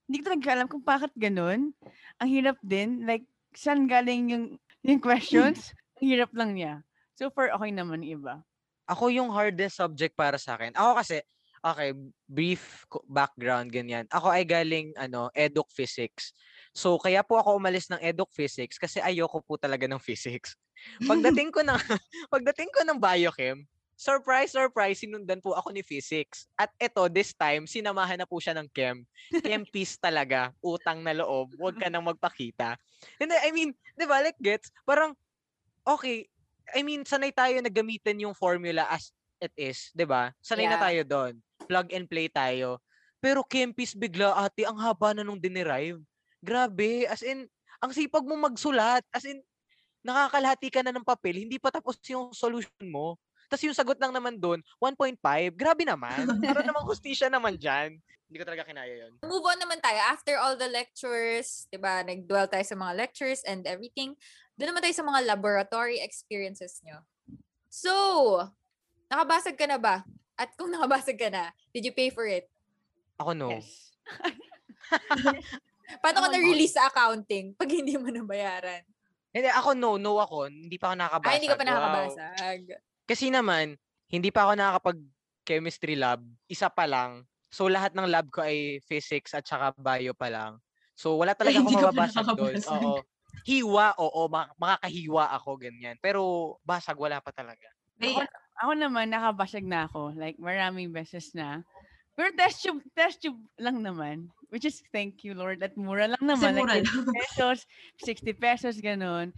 hindi 0.08 0.24
ko 0.24 0.32
talaga 0.32 0.54
alam 0.56 0.68
kung 0.70 0.86
bakit 0.86 1.12
ganun. 1.18 1.74
Ang 2.22 2.30
hirap 2.30 2.58
din, 2.64 3.04
like, 3.04 3.26
saan 3.58 3.90
galing 3.90 4.32
yung, 4.32 4.46
yung 4.86 5.02
questions? 5.02 5.74
Ang 6.00 6.06
hirap 6.14 6.32
lang 6.38 6.54
niya. 6.56 6.74
So 7.18 7.34
far, 7.34 7.50
okay 7.52 7.74
naman 7.74 8.06
iba. 8.06 8.46
Ako 8.88 9.12
yung 9.12 9.34
hardest 9.34 9.82
subject 9.82 10.16
para 10.16 10.40
sa 10.40 10.56
akin. 10.56 10.72
Ako 10.78 11.02
kasi, 11.04 11.20
okay, 11.60 11.92
brief 12.30 12.88
background, 13.10 13.68
ganyan. 13.74 14.08
Ako 14.14 14.32
ay 14.32 14.48
galing, 14.48 14.96
ano, 14.96 15.28
eduk 15.36 15.68
physics. 15.74 16.32
So, 16.78 17.02
kaya 17.02 17.26
po 17.26 17.42
ako 17.42 17.58
umalis 17.58 17.90
ng 17.90 17.98
eduk 18.06 18.30
physics 18.30 18.78
kasi 18.78 19.02
ayoko 19.02 19.42
po 19.42 19.58
talaga 19.58 19.90
ng 19.90 19.98
physics. 19.98 20.54
Pagdating 21.10 21.50
ko 21.50 21.66
ng, 21.66 21.74
pagdating 22.34 22.70
ko 22.70 22.86
ng 22.86 23.02
biochem, 23.02 23.66
surprise, 23.98 24.54
surprise, 24.54 25.02
sinundan 25.02 25.42
po 25.42 25.58
ako 25.58 25.74
ni 25.74 25.82
physics. 25.82 26.46
At 26.54 26.70
eto, 26.78 27.10
this 27.10 27.34
time, 27.34 27.66
sinamahan 27.66 28.22
na 28.22 28.30
po 28.30 28.38
siya 28.38 28.54
ng 28.54 28.70
chem. 28.70 29.02
Chem 29.42 29.66
piece 29.74 29.98
talaga, 29.98 30.54
utang 30.62 31.02
na 31.02 31.18
loob, 31.18 31.58
huwag 31.58 31.82
ka 31.82 31.90
nang 31.90 32.06
magpakita. 32.06 32.78
Hindi, 33.18 33.34
I 33.42 33.50
mean, 33.50 33.74
di 33.98 34.06
ba, 34.06 34.22
like 34.22 34.38
gets, 34.38 34.70
parang, 34.86 35.18
okay, 35.88 36.28
I 36.76 36.84
mean, 36.84 37.04
sanay 37.08 37.32
tayo 37.34 37.58
na 37.64 37.72
gamitin 37.72 38.22
yung 38.24 38.36
formula 38.36 38.88
as 38.92 39.12
it 39.40 39.54
is, 39.56 39.92
'di 39.96 40.04
ba? 40.08 40.34
Sanay 40.44 40.68
na 40.68 40.76
Yeah. 40.76 40.82
tayo 40.82 41.02
doon. 41.08 41.40
Plug 41.70 41.88
and 41.96 42.08
play 42.10 42.28
tayo. 42.32 42.80
Pero 43.24 43.44
Kempis 43.46 43.96
bigla, 43.98 44.36
ate, 44.38 44.64
ang 44.68 44.80
haba 44.80 45.14
na 45.16 45.24
nung 45.26 45.40
dinerive. 45.42 46.04
Grabe, 46.42 47.10
as 47.10 47.22
in, 47.26 47.50
ang 47.82 47.92
sipag 47.94 48.26
mo 48.26 48.38
magsulat. 48.38 49.04
As 49.14 49.26
in, 49.26 49.42
nakakalahati 50.06 50.70
ka 50.72 50.82
na 50.86 50.94
ng 50.94 51.06
papel, 51.06 51.44
hindi 51.44 51.58
pa 51.58 51.74
tapos 51.74 51.98
yung 52.08 52.32
solution 52.34 52.88
mo. 52.88 53.18
Tapos 53.48 53.64
yung 53.64 53.78
sagot 53.78 53.96
lang 53.96 54.12
naman 54.12 54.36
doon, 54.36 54.60
1.5. 54.80 55.20
Grabe 55.56 55.88
naman. 55.88 56.28
Para 56.44 56.64
namang 56.68 56.84
hustisya 56.92 57.32
naman 57.32 57.56
dyan. 57.56 57.96
Hindi 58.28 58.38
ko 58.44 58.46
talaga 58.46 58.68
kinaya 58.68 59.08
yun. 59.08 59.14
Move 59.24 59.48
on 59.48 59.56
naman 59.56 59.80
tayo. 59.80 60.04
After 60.04 60.36
all 60.36 60.60
the 60.60 60.68
lectures, 60.68 61.64
di 61.72 61.80
ba, 61.80 62.04
nag-dwell 62.04 62.52
tayo 62.52 62.66
sa 62.68 62.76
mga 62.76 62.94
lectures 63.00 63.40
and 63.48 63.64
everything, 63.64 64.20
doon 64.60 64.76
naman 64.76 64.84
tayo 64.84 64.96
sa 65.00 65.08
mga 65.08 65.24
laboratory 65.32 66.04
experiences 66.04 66.84
nyo. 66.84 67.00
So, 67.72 67.94
nakabasag 69.08 69.56
ka 69.56 69.64
na 69.64 69.80
ba? 69.80 70.04
At 70.36 70.52
kung 70.60 70.68
nakabasag 70.76 71.16
ka 71.16 71.32
na, 71.32 71.56
did 71.72 71.88
you 71.88 71.96
pay 71.96 72.12
for 72.12 72.28
it? 72.28 72.52
Ako 73.16 73.32
no. 73.32 73.48
Yes. 73.56 73.96
Paano 75.98 76.20
ka 76.20 76.28
Ako, 76.28 76.34
na-release 76.36 76.76
sa 76.76 76.92
accounting 76.92 77.56
pag 77.56 77.70
hindi 77.72 77.96
mo 77.96 78.12
nabayaran? 78.12 78.84
Hindi, 79.32 79.48
ako 79.48 79.70
no. 79.74 79.96
No 79.96 80.20
ako. 80.20 80.52
Hindi 80.52 80.76
pa 80.76 80.92
ako 80.92 80.96
nakakabasag. 81.00 81.32
Ay, 81.32 81.38
hindi 81.40 81.50
ka 81.50 81.56
pa 81.56 81.64
Wow. 81.64 81.70
nakakabasag. 81.72 82.60
Kasi 83.08 83.26
naman, 83.32 83.66
hindi 84.12 84.30
pa 84.32 84.40
ako 84.44 84.52
nakakapag 84.56 85.00
chemistry 85.48 85.96
lab. 85.96 86.20
Isa 86.46 86.68
pa 86.68 86.84
lang. 86.84 87.24
So 87.48 87.72
lahat 87.72 87.96
ng 87.96 88.12
lab 88.12 88.28
ko 88.28 88.44
ay 88.44 88.84
physics 88.84 89.32
at 89.32 89.48
saka 89.48 89.72
bio 89.80 90.12
pa 90.12 90.28
lang. 90.28 90.60
So 90.92 91.16
wala 91.16 91.32
talaga 91.40 91.64
hindi 91.64 91.72
akong 91.72 91.80
ka 91.80 91.92
mababasag 91.96 92.28
doon. 92.36 92.54
Oo. 92.60 93.00
Hiwa, 93.48 93.96
oo, 94.02 94.28
ma- 94.28 94.52
makakahiwa 94.60 95.32
ako 95.40 95.56
ganyan. 95.56 95.96
Pero 96.04 96.22
basag 96.68 97.00
wala 97.00 97.24
pa 97.24 97.32
talaga. 97.32 97.72
Bea, 97.96 98.28
Ako 98.58 98.74
naman, 98.74 99.14
nakabasag 99.14 99.62
na 99.64 99.86
ako. 99.86 100.18
Like, 100.18 100.36
maraming 100.42 100.90
beses 100.90 101.32
na. 101.38 101.62
Pero 102.18 102.34
test 102.34 102.66
tube, 102.66 102.82
test 102.98 103.22
tube 103.22 103.38
lang 103.62 103.86
naman. 103.86 104.34
Which 104.50 104.66
is, 104.66 104.82
thank 104.90 105.22
you, 105.22 105.38
Lord. 105.38 105.62
At 105.62 105.78
mura 105.78 106.10
lang 106.10 106.18
kasi 106.18 106.50
naman. 106.50 106.66
mura 106.66 106.82
like, 106.82 106.90
lang. 106.90 107.06
50 107.06 107.14
pesos, 107.22 107.58
60 108.02 108.34
pesos, 108.42 108.76
ganun. 108.82 109.30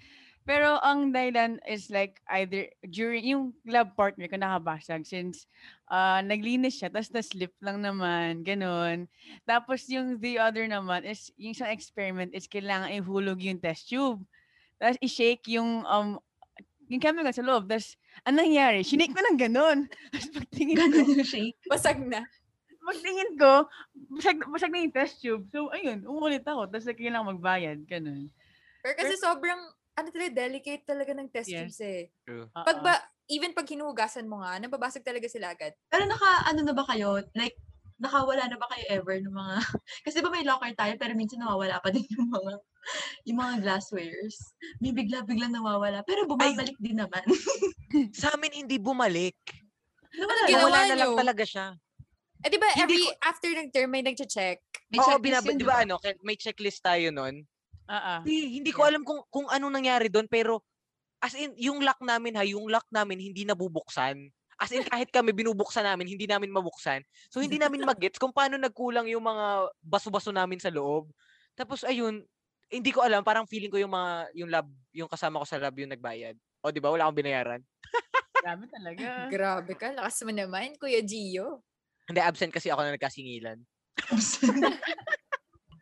Pero 0.47 0.79
ang 0.81 1.11
dahilan 1.11 1.61
is 1.67 1.91
like 1.93 2.23
either 2.33 2.65
during 2.89 3.21
yung 3.21 3.43
lab 3.69 3.93
partner 3.93 4.25
ko 4.25 4.39
nakabasag 4.39 5.05
since 5.05 5.45
uh, 5.93 6.25
naglinis 6.25 6.81
siya 6.81 6.89
tapos 6.89 7.13
na-slip 7.13 7.53
lang 7.61 7.85
naman, 7.85 8.41
ganun. 8.41 9.05
Tapos 9.45 9.85
yung 9.91 10.17
the 10.17 10.41
other 10.41 10.65
naman 10.65 11.05
is 11.05 11.29
yung 11.37 11.53
isang 11.53 11.69
experiment 11.69 12.33
is 12.33 12.49
kailangan 12.49 12.89
ihulog 12.95 13.37
yung 13.43 13.61
test 13.61 13.91
tube. 13.93 14.23
Tapos 14.81 14.97
i-shake 15.03 15.45
yung 15.53 15.85
um 15.85 16.17
yung 16.89 17.03
chemical 17.03 17.29
sa 17.29 17.45
loob. 17.45 17.69
Tapos 17.69 17.93
anong 18.25 18.49
nangyari? 18.49 18.81
Shinake 18.81 19.13
ko 19.13 19.21
ng 19.21 19.37
ganun. 19.37 19.85
Tapos 20.15 20.29
pagtingin 20.33 20.75
ko, 20.79 20.85
Ganun 20.89 21.19
yung 21.21 21.29
shake. 21.29 21.59
Basag 21.69 22.01
na. 22.01 22.25
Pagtingin 22.89 23.31
ko, 23.37 23.69
basag, 24.17 24.41
basag 24.49 24.73
na 24.73 24.81
yung 24.81 24.95
test 24.95 25.21
tube. 25.21 25.45
So, 25.53 25.69
ayun, 25.69 26.01
umulit 26.09 26.41
ako. 26.41 26.65
Tapos 26.65 26.89
like, 26.89 26.97
kailangan 26.97 27.37
magbayad. 27.37 27.79
Ganun. 27.85 28.33
Pero 28.81 28.93
kasi 28.97 29.13
sobrang, 29.21 29.61
ano 29.93 30.07
talaga, 30.09 30.31
delicate 30.33 30.83
talaga 30.87 31.11
ng 31.13 31.29
test 31.29 31.53
Yes. 31.53 31.59
tubes 31.69 31.79
eh. 31.85 32.09
True. 32.25 32.49
Pag 32.49 32.81
ba, 32.81 32.97
even 33.29 33.53
pag 33.53 33.69
hinuhugasan 33.69 34.25
mo 34.25 34.41
nga, 34.41 34.57
nababasag 34.57 35.05
talaga 35.05 35.29
sila 35.29 35.53
agad. 35.53 35.77
Pero 35.93 36.09
naka, 36.09 36.49
ano 36.49 36.65
na 36.65 36.73
ba 36.73 36.83
kayo? 36.89 37.21
Like, 37.37 37.53
nakawala 37.99 38.47
na 38.47 38.57
ba 38.57 38.65
kayo 38.73 38.83
ever 38.89 39.19
ng 39.21 39.35
mga... 39.35 39.55
Kasi 40.07 40.17
ba 40.23 40.31
may 40.33 40.47
locker 40.47 40.73
tayo, 40.73 40.95
pero 40.97 41.13
minsan 41.13 41.43
nawawala 41.43 41.77
pa 41.83 41.93
din 41.93 42.07
yung 42.15 42.31
mga 42.31 42.57
yung 43.27 43.37
mga 43.37 43.55
glasswares. 43.61 44.55
May 44.79 44.95
bigla-bigla 44.95 45.51
nawawala. 45.51 46.01
Pero 46.07 46.25
bumabalik 46.25 46.79
din 46.79 46.97
naman. 46.97 47.21
Sa 48.19 48.33
amin 48.33 48.65
hindi 48.65 48.79
bumalik. 48.79 49.35
nawala 50.15 50.47
Nawala 50.47 50.79
na 50.87 50.95
lang 50.95 51.13
talaga 51.13 51.43
siya. 51.43 51.75
Eh 52.39 52.47
di 52.47 52.55
ba 52.55 52.67
every, 52.79 53.03
after 53.19 53.51
ng 53.51 53.67
term, 53.67 53.91
may 53.91 53.99
nag-check. 53.99 54.63
May 54.87 54.99
Oo, 55.03 55.19
binab- 55.19 55.43
di 55.43 55.67
ba 55.67 55.83
ano, 55.83 55.99
may 56.23 56.39
checklist 56.39 56.79
tayo 56.79 57.11
nun. 57.11 57.43
Ah, 57.89 57.97
ah. 57.97 58.19
Hindi, 58.21 58.61
hindi 58.61 58.71
ko 58.71 58.85
alam 58.85 59.01
kung 59.01 59.25
kung 59.33 59.49
anong 59.49 59.73
nangyari 59.73 60.13
doon 60.13 60.29
pero 60.29 60.61
as 61.19 61.33
in 61.33 61.51
yung 61.57 61.81
lock 61.81 61.97
namin 62.05 62.37
ha, 62.37 62.45
yung 62.45 62.69
lock 62.69 62.85
namin 62.93 63.17
hindi 63.17 63.43
nabubuksan. 63.43 64.29
As 64.59 64.69
in 64.75 64.83
kahit 64.83 65.07
kami 65.09 65.31
binubuksan 65.31 65.87
namin, 65.87 66.03
hindi 66.03 66.27
namin 66.27 66.51
mabuksan. 66.51 66.99
So 67.31 67.39
hindi 67.39 67.55
namin 67.55 67.87
magets 67.87 68.19
kung 68.19 68.35
paano 68.35 68.59
nagkulang 68.59 69.07
yung 69.07 69.23
mga 69.23 69.71
baso-baso 69.79 70.35
namin 70.35 70.59
sa 70.59 70.67
loob. 70.67 71.07
Tapos 71.55 71.87
ayun, 71.87 72.27
hindi 72.67 72.91
ko 72.91 73.01
alam, 73.01 73.23
parang 73.23 73.47
feeling 73.47 73.71
ko 73.71 73.79
yung 73.79 73.95
mga 73.95 74.11
yung 74.35 74.49
lab, 74.51 74.67
yung 74.91 75.09
kasama 75.09 75.39
ko 75.41 75.45
sa 75.47 75.57
lab 75.57 75.73
yung 75.79 75.89
nagbayad. 75.95 76.35
O 76.59 76.75
di 76.75 76.83
ba, 76.83 76.91
wala 76.91 77.07
akong 77.07 77.23
binayaran. 77.23 77.63
Grabe 78.43 78.67
talaga. 78.67 79.03
Grabe 79.33 79.73
ka, 79.79 79.95
lakas 79.95 80.27
mo 80.27 80.31
naman, 80.35 80.75
Kuya 80.75 80.99
Gio. 81.07 81.63
Hindi 82.09 82.21
absent 82.25 82.49
kasi 82.49 82.73
ako 82.73 82.81
na 82.81 82.97
nagkasingilan. 82.97 83.57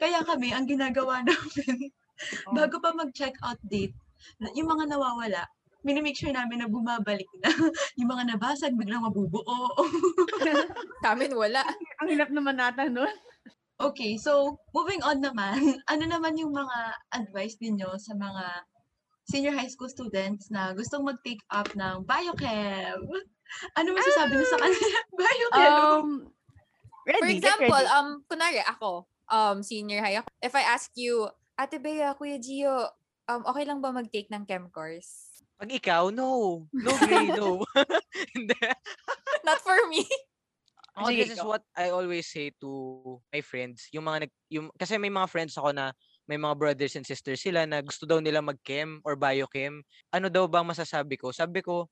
Kaya 0.01 0.19
kami, 0.27 0.51
ang 0.51 0.67
ginagawa 0.67 1.23
namin, 1.23 1.89
Oh. 2.49 2.53
bago 2.57 2.81
pa 2.81 2.97
mag-check 2.97 3.37
out 3.45 3.61
date, 3.61 3.93
na- 4.41 4.49
yung 4.57 4.65
mga 4.65 4.89
nawawala, 4.89 5.45
minimake 5.85 6.17
sure 6.17 6.33
namin 6.33 6.65
na 6.65 6.67
bumabalik 6.67 7.29
na. 7.45 7.49
yung 8.01 8.09
mga 8.09 8.33
nabasag, 8.33 8.73
biglang 8.73 9.05
mabubuo. 9.05 9.45
Sa 11.05 11.13
amin 11.13 11.37
wala. 11.37 11.61
Ang 12.01 12.09
hirap 12.09 12.33
naman 12.33 12.57
nata 12.57 12.89
nun. 12.89 13.13
okay, 13.77 14.17
so 14.17 14.57
moving 14.73 14.97
on 15.05 15.21
naman, 15.21 15.77
ano 15.85 16.03
naman 16.09 16.33
yung 16.41 16.49
mga 16.57 16.97
advice 17.13 17.61
ninyo 17.61 17.85
sa 18.01 18.17
mga 18.17 18.65
senior 19.29 19.53
high 19.53 19.69
school 19.69 19.87
students 19.87 20.49
na 20.49 20.73
gustong 20.73 21.05
mag-take 21.05 21.45
up 21.53 21.69
ng 21.77 22.01
biochem? 22.01 22.97
Ano 23.75 23.95
masasabi 23.95 24.31
niyo 24.37 24.47
sa 24.47 24.59
kanila? 24.59 24.99
biochem! 25.17 25.71
Um, 25.71 26.09
Ready, 27.07 27.21
For 27.23 27.29
example, 27.31 27.71
ready. 27.79 27.95
um, 27.95 28.09
kunwari 28.27 28.59
ako, 28.67 29.07
um, 29.31 29.63
senior 29.63 30.03
high 30.03 30.19
ako. 30.19 30.27
If 30.43 30.53
I 30.59 30.63
ask 30.67 30.91
you, 30.99 31.31
Ate 31.55 31.79
Bea, 31.79 32.11
Kuya 32.19 32.35
Gio, 32.35 32.91
um, 33.31 33.41
okay 33.47 33.63
lang 33.63 33.79
ba 33.79 33.95
mag-take 33.95 34.27
ng 34.27 34.43
chem 34.43 34.67
course? 34.67 35.39
Pag 35.55 35.71
ikaw, 35.71 36.11
no. 36.11 36.67
No, 36.75 36.91
Gray, 36.99 37.31
no. 37.31 37.63
Not 39.47 39.59
for 39.63 39.79
me. 39.87 40.03
Oh, 40.99 41.07
Kasi 41.07 41.15
this 41.15 41.37
is 41.37 41.45
what 41.45 41.63
I 41.77 41.93
always 41.93 42.27
say 42.27 42.51
to 42.59 42.69
my 43.31 43.39
friends. 43.39 43.87
Yung 43.93 44.03
mga 44.03 44.27
nag, 44.27 44.33
yung, 44.51 44.67
kasi 44.75 44.99
may 44.99 45.13
mga 45.13 45.29
friends 45.29 45.55
ako 45.55 45.71
na 45.71 45.93
may 46.27 46.35
mga 46.35 46.57
brothers 46.59 46.99
and 46.99 47.07
sisters 47.07 47.39
sila 47.39 47.63
na 47.63 47.79
gusto 47.79 48.03
daw 48.03 48.19
nila 48.19 48.43
mag-chem 48.43 48.99
or 49.07 49.15
biochem. 49.15 49.79
Ano 50.11 50.27
daw 50.27 50.43
bang 50.49 50.67
masasabi 50.67 51.15
ko? 51.15 51.31
Sabi 51.31 51.63
ko, 51.63 51.87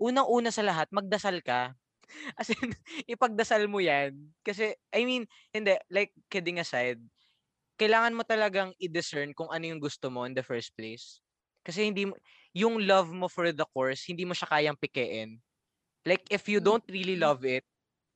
unang-una 0.00 0.50
sa 0.52 0.64
lahat, 0.66 0.88
magdasal 0.92 1.40
ka. 1.44 1.74
As 2.40 2.50
in, 2.52 2.72
ipagdasal 3.10 3.66
mo 3.70 3.82
yan. 3.82 4.14
Kasi, 4.46 4.74
I 4.94 5.02
mean, 5.06 5.26
hindi, 5.54 5.76
like, 5.90 6.14
kidding 6.30 6.60
aside, 6.62 7.00
kailangan 7.80 8.16
mo 8.16 8.24
talagang 8.24 8.72
i-discern 8.80 9.32
kung 9.36 9.48
ano 9.52 9.64
yung 9.68 9.80
gusto 9.82 10.08
mo 10.12 10.24
in 10.24 10.34
the 10.36 10.44
first 10.44 10.72
place. 10.76 11.20
Kasi 11.66 11.88
hindi 11.88 12.08
mo, 12.08 12.14
yung 12.56 12.84
love 12.86 13.10
mo 13.12 13.28
for 13.28 13.50
the 13.52 13.66
course, 13.74 14.06
hindi 14.08 14.24
mo 14.24 14.32
siya 14.32 14.48
kayang 14.48 14.78
pikein. 14.80 15.40
Like, 16.06 16.24
if 16.32 16.48
you 16.48 16.60
don't 16.62 16.84
really 16.88 17.16
love 17.18 17.44
it, 17.44 17.64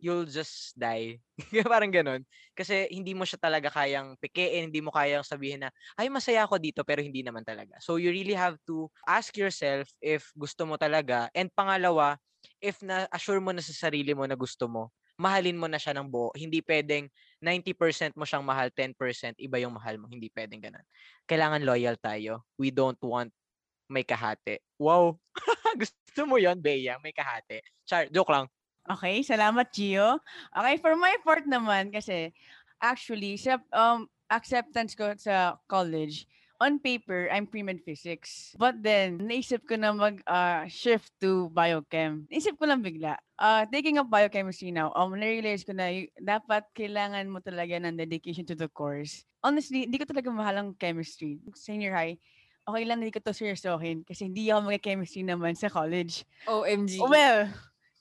you'll 0.01 0.27
just 0.27 0.75
die. 0.75 1.21
Parang 1.73 1.93
ganun. 1.93 2.25
Kasi 2.57 2.89
hindi 2.91 3.13
mo 3.13 3.29
siya 3.29 3.37
talaga 3.37 3.69
kayang 3.69 4.17
pikein, 4.19 4.73
hindi 4.73 4.81
mo 4.81 4.91
kayang 4.91 5.23
sabihin 5.23 5.69
na, 5.69 5.71
ay 6.01 6.09
masaya 6.09 6.49
ako 6.49 6.57
dito, 6.57 6.81
pero 6.83 7.05
hindi 7.05 7.21
naman 7.21 7.45
talaga. 7.45 7.77
So 7.85 8.01
you 8.01 8.11
really 8.11 8.35
have 8.35 8.57
to 8.67 8.89
ask 9.05 9.37
yourself 9.37 9.93
if 10.01 10.33
gusto 10.35 10.65
mo 10.65 10.81
talaga. 10.81 11.29
And 11.37 11.53
pangalawa, 11.53 12.17
if 12.59 12.81
na-assure 12.81 13.41
mo 13.45 13.53
na 13.53 13.61
sa 13.61 13.77
sarili 13.77 14.17
mo 14.17 14.25
na 14.25 14.35
gusto 14.35 14.67
mo, 14.67 14.91
mahalin 15.21 15.61
mo 15.61 15.69
na 15.69 15.77
siya 15.77 15.93
ng 15.93 16.09
buo. 16.09 16.33
Hindi 16.33 16.65
pwedeng 16.65 17.13
90% 17.45 18.17
mo 18.17 18.25
siyang 18.25 18.45
mahal, 18.45 18.73
10% 18.73 19.37
iba 19.37 19.61
yung 19.61 19.77
mahal 19.77 20.01
mo. 20.01 20.09
Hindi 20.09 20.33
pwedeng 20.33 20.65
ganun. 20.65 20.85
Kailangan 21.29 21.61
loyal 21.61 22.01
tayo. 22.01 22.49
We 22.57 22.73
don't 22.73 22.99
want 23.05 23.29
may 23.91 24.07
kahate. 24.07 24.63
Wow! 24.79 25.19
gusto 25.81 26.23
mo 26.25 26.39
yon 26.39 26.63
Bea? 26.63 26.97
May 27.03 27.11
kahate. 27.11 27.67
Char, 27.85 28.07
joke 28.09 28.31
lang. 28.31 28.47
Okay, 28.89 29.21
salamat 29.21 29.69
Gio. 29.71 30.19
Okay, 30.57 30.77
for 30.81 30.97
my 30.97 31.15
part 31.21 31.45
naman 31.45 31.93
kasi 31.93 32.33
actually 32.81 33.37
sa 33.37 33.61
um 33.77 34.09
acceptance 34.33 34.97
ko 34.97 35.13
sa 35.19 35.59
college, 35.69 36.25
on 36.61 36.77
paper 36.79 37.27
I'm 37.33 37.49
pre-med 37.49 37.81
physics. 37.81 38.53
But 38.61 38.85
then 38.85 39.21
naisip 39.25 39.65
ko 39.65 39.81
na 39.81 39.97
mag 39.97 40.21
uh, 40.29 40.69
shift 40.69 41.13
to 41.25 41.49
biochem. 41.51 42.29
Naisip 42.29 42.61
ko 42.61 42.69
lang 42.69 42.85
bigla. 42.85 43.17
Uh, 43.41 43.65
taking 43.73 43.97
up 43.97 44.13
biochemistry 44.13 44.69
now, 44.69 44.93
um, 44.93 45.17
na-realize 45.17 45.65
ko 45.65 45.73
na 45.73 45.89
y- 45.89 46.13
dapat 46.21 46.69
kailangan 46.77 47.25
mo 47.33 47.41
talaga 47.41 47.81
ng 47.81 47.97
dedication 47.97 48.45
to 48.45 48.53
the 48.53 48.69
course. 48.69 49.25
Honestly, 49.41 49.89
hindi 49.89 49.97
ko 49.97 50.05
talaga 50.05 50.29
mahal 50.29 50.57
ang 50.61 50.71
chemistry. 50.77 51.41
Senior 51.57 51.97
high, 51.97 52.21
okay 52.69 52.85
lang 52.85 53.01
hindi 53.01 53.17
ko 53.17 53.25
to 53.25 53.33
seryosohin 53.33 54.05
kasi 54.05 54.29
hindi 54.29 54.53
ako 54.53 54.69
mag-chemistry 54.69 55.25
naman 55.25 55.57
sa 55.57 55.73
college. 55.73 56.29
OMG. 56.45 57.01
Well, 57.01 57.49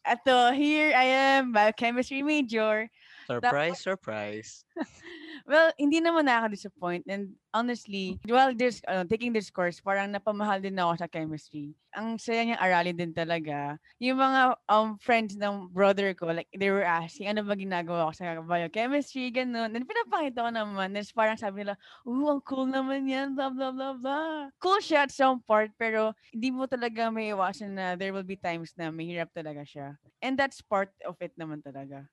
ato, 0.10 0.52
here 0.52 0.94
I 0.96 1.04
am, 1.04 1.52
biochemistry 1.52 2.24
major. 2.24 2.90
Surprise, 3.28 3.80
surprise. 3.80 4.66
Well, 5.48 5.72
hindi 5.80 6.00
naman 6.04 6.28
nakaka-disappoint. 6.28 7.08
And 7.08 7.36
honestly, 7.54 8.20
while 8.28 8.52
this, 8.56 8.82
ano, 8.88 9.06
taking 9.08 9.34
this 9.34 9.50
course, 9.50 9.80
parang 9.80 10.12
napamahal 10.12 10.62
din 10.62 10.78
ako 10.80 11.00
sa 11.00 11.08
chemistry. 11.08 11.76
Ang 11.96 12.22
saya 12.22 12.46
niyang 12.46 12.62
aralin 12.62 12.98
din 12.98 13.14
talaga. 13.14 13.78
Yung 13.98 14.20
mga 14.20 14.58
um, 14.70 14.98
friends 15.02 15.36
ng 15.38 15.74
brother 15.74 16.14
ko, 16.14 16.30
like, 16.30 16.50
they 16.54 16.70
were 16.70 16.86
asking, 16.86 17.30
ano 17.30 17.42
ba 17.42 17.58
ginagawa 17.58 18.10
ko 18.10 18.14
sa 18.14 18.38
biochemistry, 18.42 19.34
ganun. 19.34 19.74
And 19.74 19.86
pinapakita 19.86 20.46
ko 20.46 20.52
naman. 20.54 20.94
Then 20.94 21.06
parang 21.14 21.40
sabi 21.40 21.66
nila, 21.66 21.76
oh, 22.06 22.38
ang 22.38 22.42
cool 22.46 22.70
naman 22.70 23.10
yan, 23.10 23.34
blah, 23.34 23.50
blah, 23.50 23.74
blah, 23.74 23.96
blah. 23.98 24.50
Cool 24.62 24.82
siya 24.82 25.10
at 25.10 25.12
some 25.14 25.42
part, 25.42 25.74
pero 25.78 26.14
hindi 26.34 26.54
mo 26.54 26.70
talaga 26.70 27.10
may 27.10 27.34
iwasan 27.34 27.74
na 27.74 27.98
there 27.98 28.14
will 28.14 28.28
be 28.28 28.38
times 28.38 28.74
na 28.78 28.94
mahirap 28.94 29.34
talaga 29.34 29.66
siya. 29.66 29.98
And 30.22 30.38
that's 30.38 30.62
part 30.62 30.94
of 31.08 31.18
it 31.24 31.34
naman 31.40 31.66
talaga. 31.66 32.06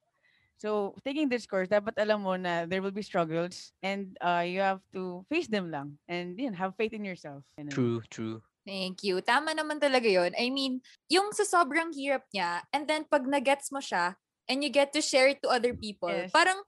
So, 0.56 0.96
taking 1.04 1.28
this 1.28 1.44
course, 1.44 1.68
dapat 1.68 2.00
alam 2.00 2.25
mo 2.25 2.32
na 2.40 2.64
there 2.64 2.80
will 2.80 2.94
be 2.94 3.04
struggles 3.04 3.76
and 3.84 4.16
uh, 4.25 4.40
you 4.40 4.64
have 4.64 4.80
to 4.96 5.25
face 5.28 5.48
them 5.52 5.68
lang. 5.68 6.00
And 6.08 6.32
yun, 6.40 6.56
have 6.56 6.72
faith 6.80 6.96
in 6.96 7.04
yourself. 7.04 7.44
Ganun. 7.60 7.72
True, 7.76 7.98
true. 8.08 8.36
Thank 8.66 9.04
you. 9.04 9.20
Tama 9.22 9.54
naman 9.54 9.78
talaga 9.78 10.08
yon. 10.10 10.32
I 10.34 10.50
mean, 10.50 10.80
yung 11.06 11.30
sa 11.36 11.44
sobrang 11.46 11.92
hirap 11.94 12.26
niya, 12.34 12.66
and 12.75 12.88
then 12.90 13.06
pag 13.06 13.22
nagets 13.28 13.70
mo 13.70 13.78
siya, 13.78 14.16
and 14.50 14.64
you 14.64 14.72
get 14.72 14.90
to 14.96 15.04
share 15.04 15.28
it 15.30 15.38
to 15.44 15.52
other 15.52 15.76
people, 15.76 16.10
Yes. 16.10 16.32
parang, 16.34 16.58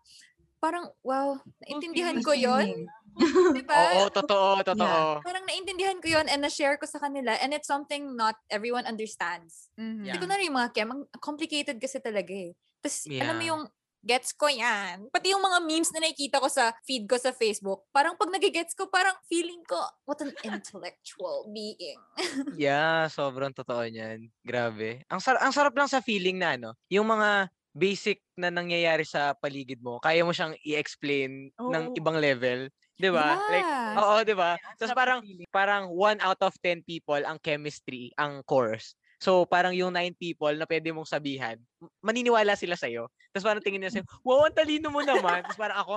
parang, 0.63 0.85
wow, 1.03 1.41
naintindihan 1.65 2.23
ko 2.23 2.37
yon. 2.37 2.87
Diba? 3.57 3.75
Oo, 3.75 4.07
totoo, 4.15 4.63
totoo. 4.63 5.27
Parang 5.27 5.43
naintindihan 5.49 5.99
ko 5.99 6.07
yon 6.07 6.31
and 6.31 6.45
na-share 6.47 6.79
ko 6.79 6.87
sa 6.87 7.03
kanila 7.03 7.35
and 7.43 7.51
it's 7.51 7.67
something 7.67 8.15
not 8.15 8.39
everyone 8.47 8.87
understands. 8.87 9.73
Mhm. 9.75 10.07
Hindi 10.07 10.15
Yeah. 10.15 10.23
ko 10.23 10.27
na 10.31 10.37
rin 10.39 10.47
yung 10.55 10.59
mga 10.61 10.71
chem, 10.77 10.91
ang 10.95 11.03
complicated 11.19 11.77
kasi 11.83 11.99
talaga 11.99 12.31
eh. 12.31 12.55
Tapos, 12.79 13.11
alam 13.19 13.35
mo 13.35 13.43
Yeah. 13.43 13.51
yung, 13.59 13.63
gets 14.05 14.33
ko 14.37 14.47
yan. 14.51 15.09
Pati 15.11 15.33
yung 15.35 15.43
mga 15.45 15.59
memes 15.65 15.91
na 15.95 16.03
nakikita 16.05 16.39
ko 16.43 16.49
sa 16.51 16.75
feed 16.87 17.07
ko 17.11 17.17
sa 17.19 17.33
Facebook, 17.35 17.87
parang 17.95 18.15
pag 18.19 18.31
nagigets 18.33 18.75
ko, 18.77 18.89
parang 18.91 19.17
feeling 19.29 19.63
ko, 19.67 19.79
what 20.09 20.21
an 20.25 20.35
intellectual 20.45 21.49
being. 21.53 22.01
Yeah, 22.49 23.13
sobrang 23.13 23.53
totoo 23.53 23.85
niyan. 23.93 24.33
Grabe. 24.41 25.05
Ang 25.13 25.21
sarap 25.21 25.41
ang 25.45 25.53
sarap 25.53 25.75
lang 25.77 25.85
sa 25.93 26.01
feeling 26.01 26.41
na 26.41 26.57
ano, 26.57 26.73
yung 26.89 27.05
mga 27.05 27.53
basic 27.77 28.25
na 28.41 28.49
nangyayari 28.49 29.05
sa 29.05 29.37
paligid 29.37 29.85
mo, 29.85 30.01
kaya 30.01 30.25
mo 30.25 30.33
siyang 30.33 30.57
i-explain 30.65 31.53
ng 31.69 31.85
Oo. 31.85 32.01
ibang 32.01 32.17
level, 32.17 32.73
'di 32.97 33.11
ba? 33.13 33.37
Like 33.45 33.69
Yeah. 33.69 34.01
oo, 34.01 34.25
'di 34.25 34.33
ba? 34.33 34.57
Tapos 34.81 34.91
ng 34.91 34.97
parang 34.97 35.21
parang 35.53 35.93
one 35.93 36.17
out 36.25 36.41
of 36.41 36.57
10 36.65 36.81
people 36.89 37.21
ang 37.21 37.37
chemistry, 37.45 38.09
ang 38.17 38.41
course. 38.49 38.97
So 39.19 39.43
parang 39.45 39.75
yung 39.75 39.91
9 39.91 40.15
people 40.15 40.55
na 40.55 40.67
pwede 40.67 40.95
mong 40.95 41.11
sabihan, 41.11 41.59
maniniwala 41.99 42.55
sila 42.55 42.79
sa 42.79 42.87
Tapos 43.35 43.45
parang 43.45 43.63
tingin 43.63 43.83
nila 43.83 43.93
sa'yo, 43.93 44.07
wow, 44.23 44.47
ang 44.47 44.55
talino 44.55 44.89
mo 44.95 45.03
naman. 45.03 45.43
Tapos 45.43 45.59
parang 45.59 45.79
ako, 45.83 45.95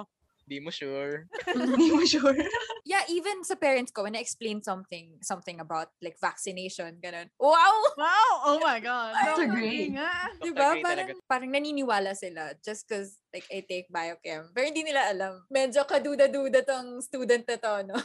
di 0.52 0.60
mo 0.60 0.68
sure. 0.68 1.30
Hindi 1.56 1.96
mo 1.96 2.04
sure. 2.04 2.36
yeah, 2.84 3.06
even 3.08 3.40
sa 3.48 3.56
parents 3.56 3.94
ko, 3.94 4.04
when 4.04 4.18
I 4.18 4.26
explain 4.26 4.60
something, 4.60 5.16
something 5.24 5.64
about 5.64 5.94
like 6.04 6.20
vaccination, 6.20 7.00
ganun. 7.00 7.32
Wow! 7.40 7.76
Wow! 7.96 8.32
Oh 8.52 8.60
my 8.60 8.84
God! 8.84 9.16
Dapat 9.16 9.48
Gray. 9.48 9.96
nga. 9.96 10.12
Dr. 10.36 10.44
Diba? 10.44 10.60
Parang, 10.60 10.84
talaga. 10.84 11.12
parang 11.24 11.50
naniniwala 11.56 12.12
sila 12.18 12.52
just 12.60 12.84
cause 12.90 13.22
like 13.32 13.48
I 13.48 13.64
take 13.64 13.88
biochem. 13.88 14.52
Pero 14.52 14.66
hindi 14.68 14.84
nila 14.84 15.08
alam. 15.08 15.40
Medyo 15.48 15.88
kaduda-duda 15.88 16.68
tong 16.68 17.00
student 17.00 17.48
na 17.48 17.56
to, 17.56 17.74
no? 17.88 17.98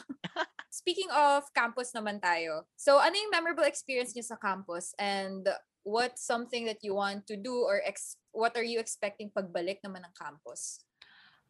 Speaking 0.77 1.09
of 1.09 1.49
campus 1.57 1.97
naman 1.97 2.21
tayo. 2.21 2.69
So, 2.77 3.01
ano 3.01 3.17
yung 3.17 3.33
memorable 3.33 3.65
experience 3.65 4.13
niyo 4.13 4.29
sa 4.29 4.37
campus? 4.37 4.93
And 5.01 5.49
what's 5.89 6.21
something 6.21 6.69
that 6.69 6.85
you 6.85 6.93
want 6.93 7.25
to 7.33 7.41
do 7.41 7.65
or 7.65 7.81
ex- 7.81 8.21
what 8.37 8.53
are 8.61 8.67
you 8.67 8.77
expecting 8.77 9.33
pagbalik 9.33 9.81
naman 9.81 10.05
ng 10.05 10.13
campus? 10.13 10.85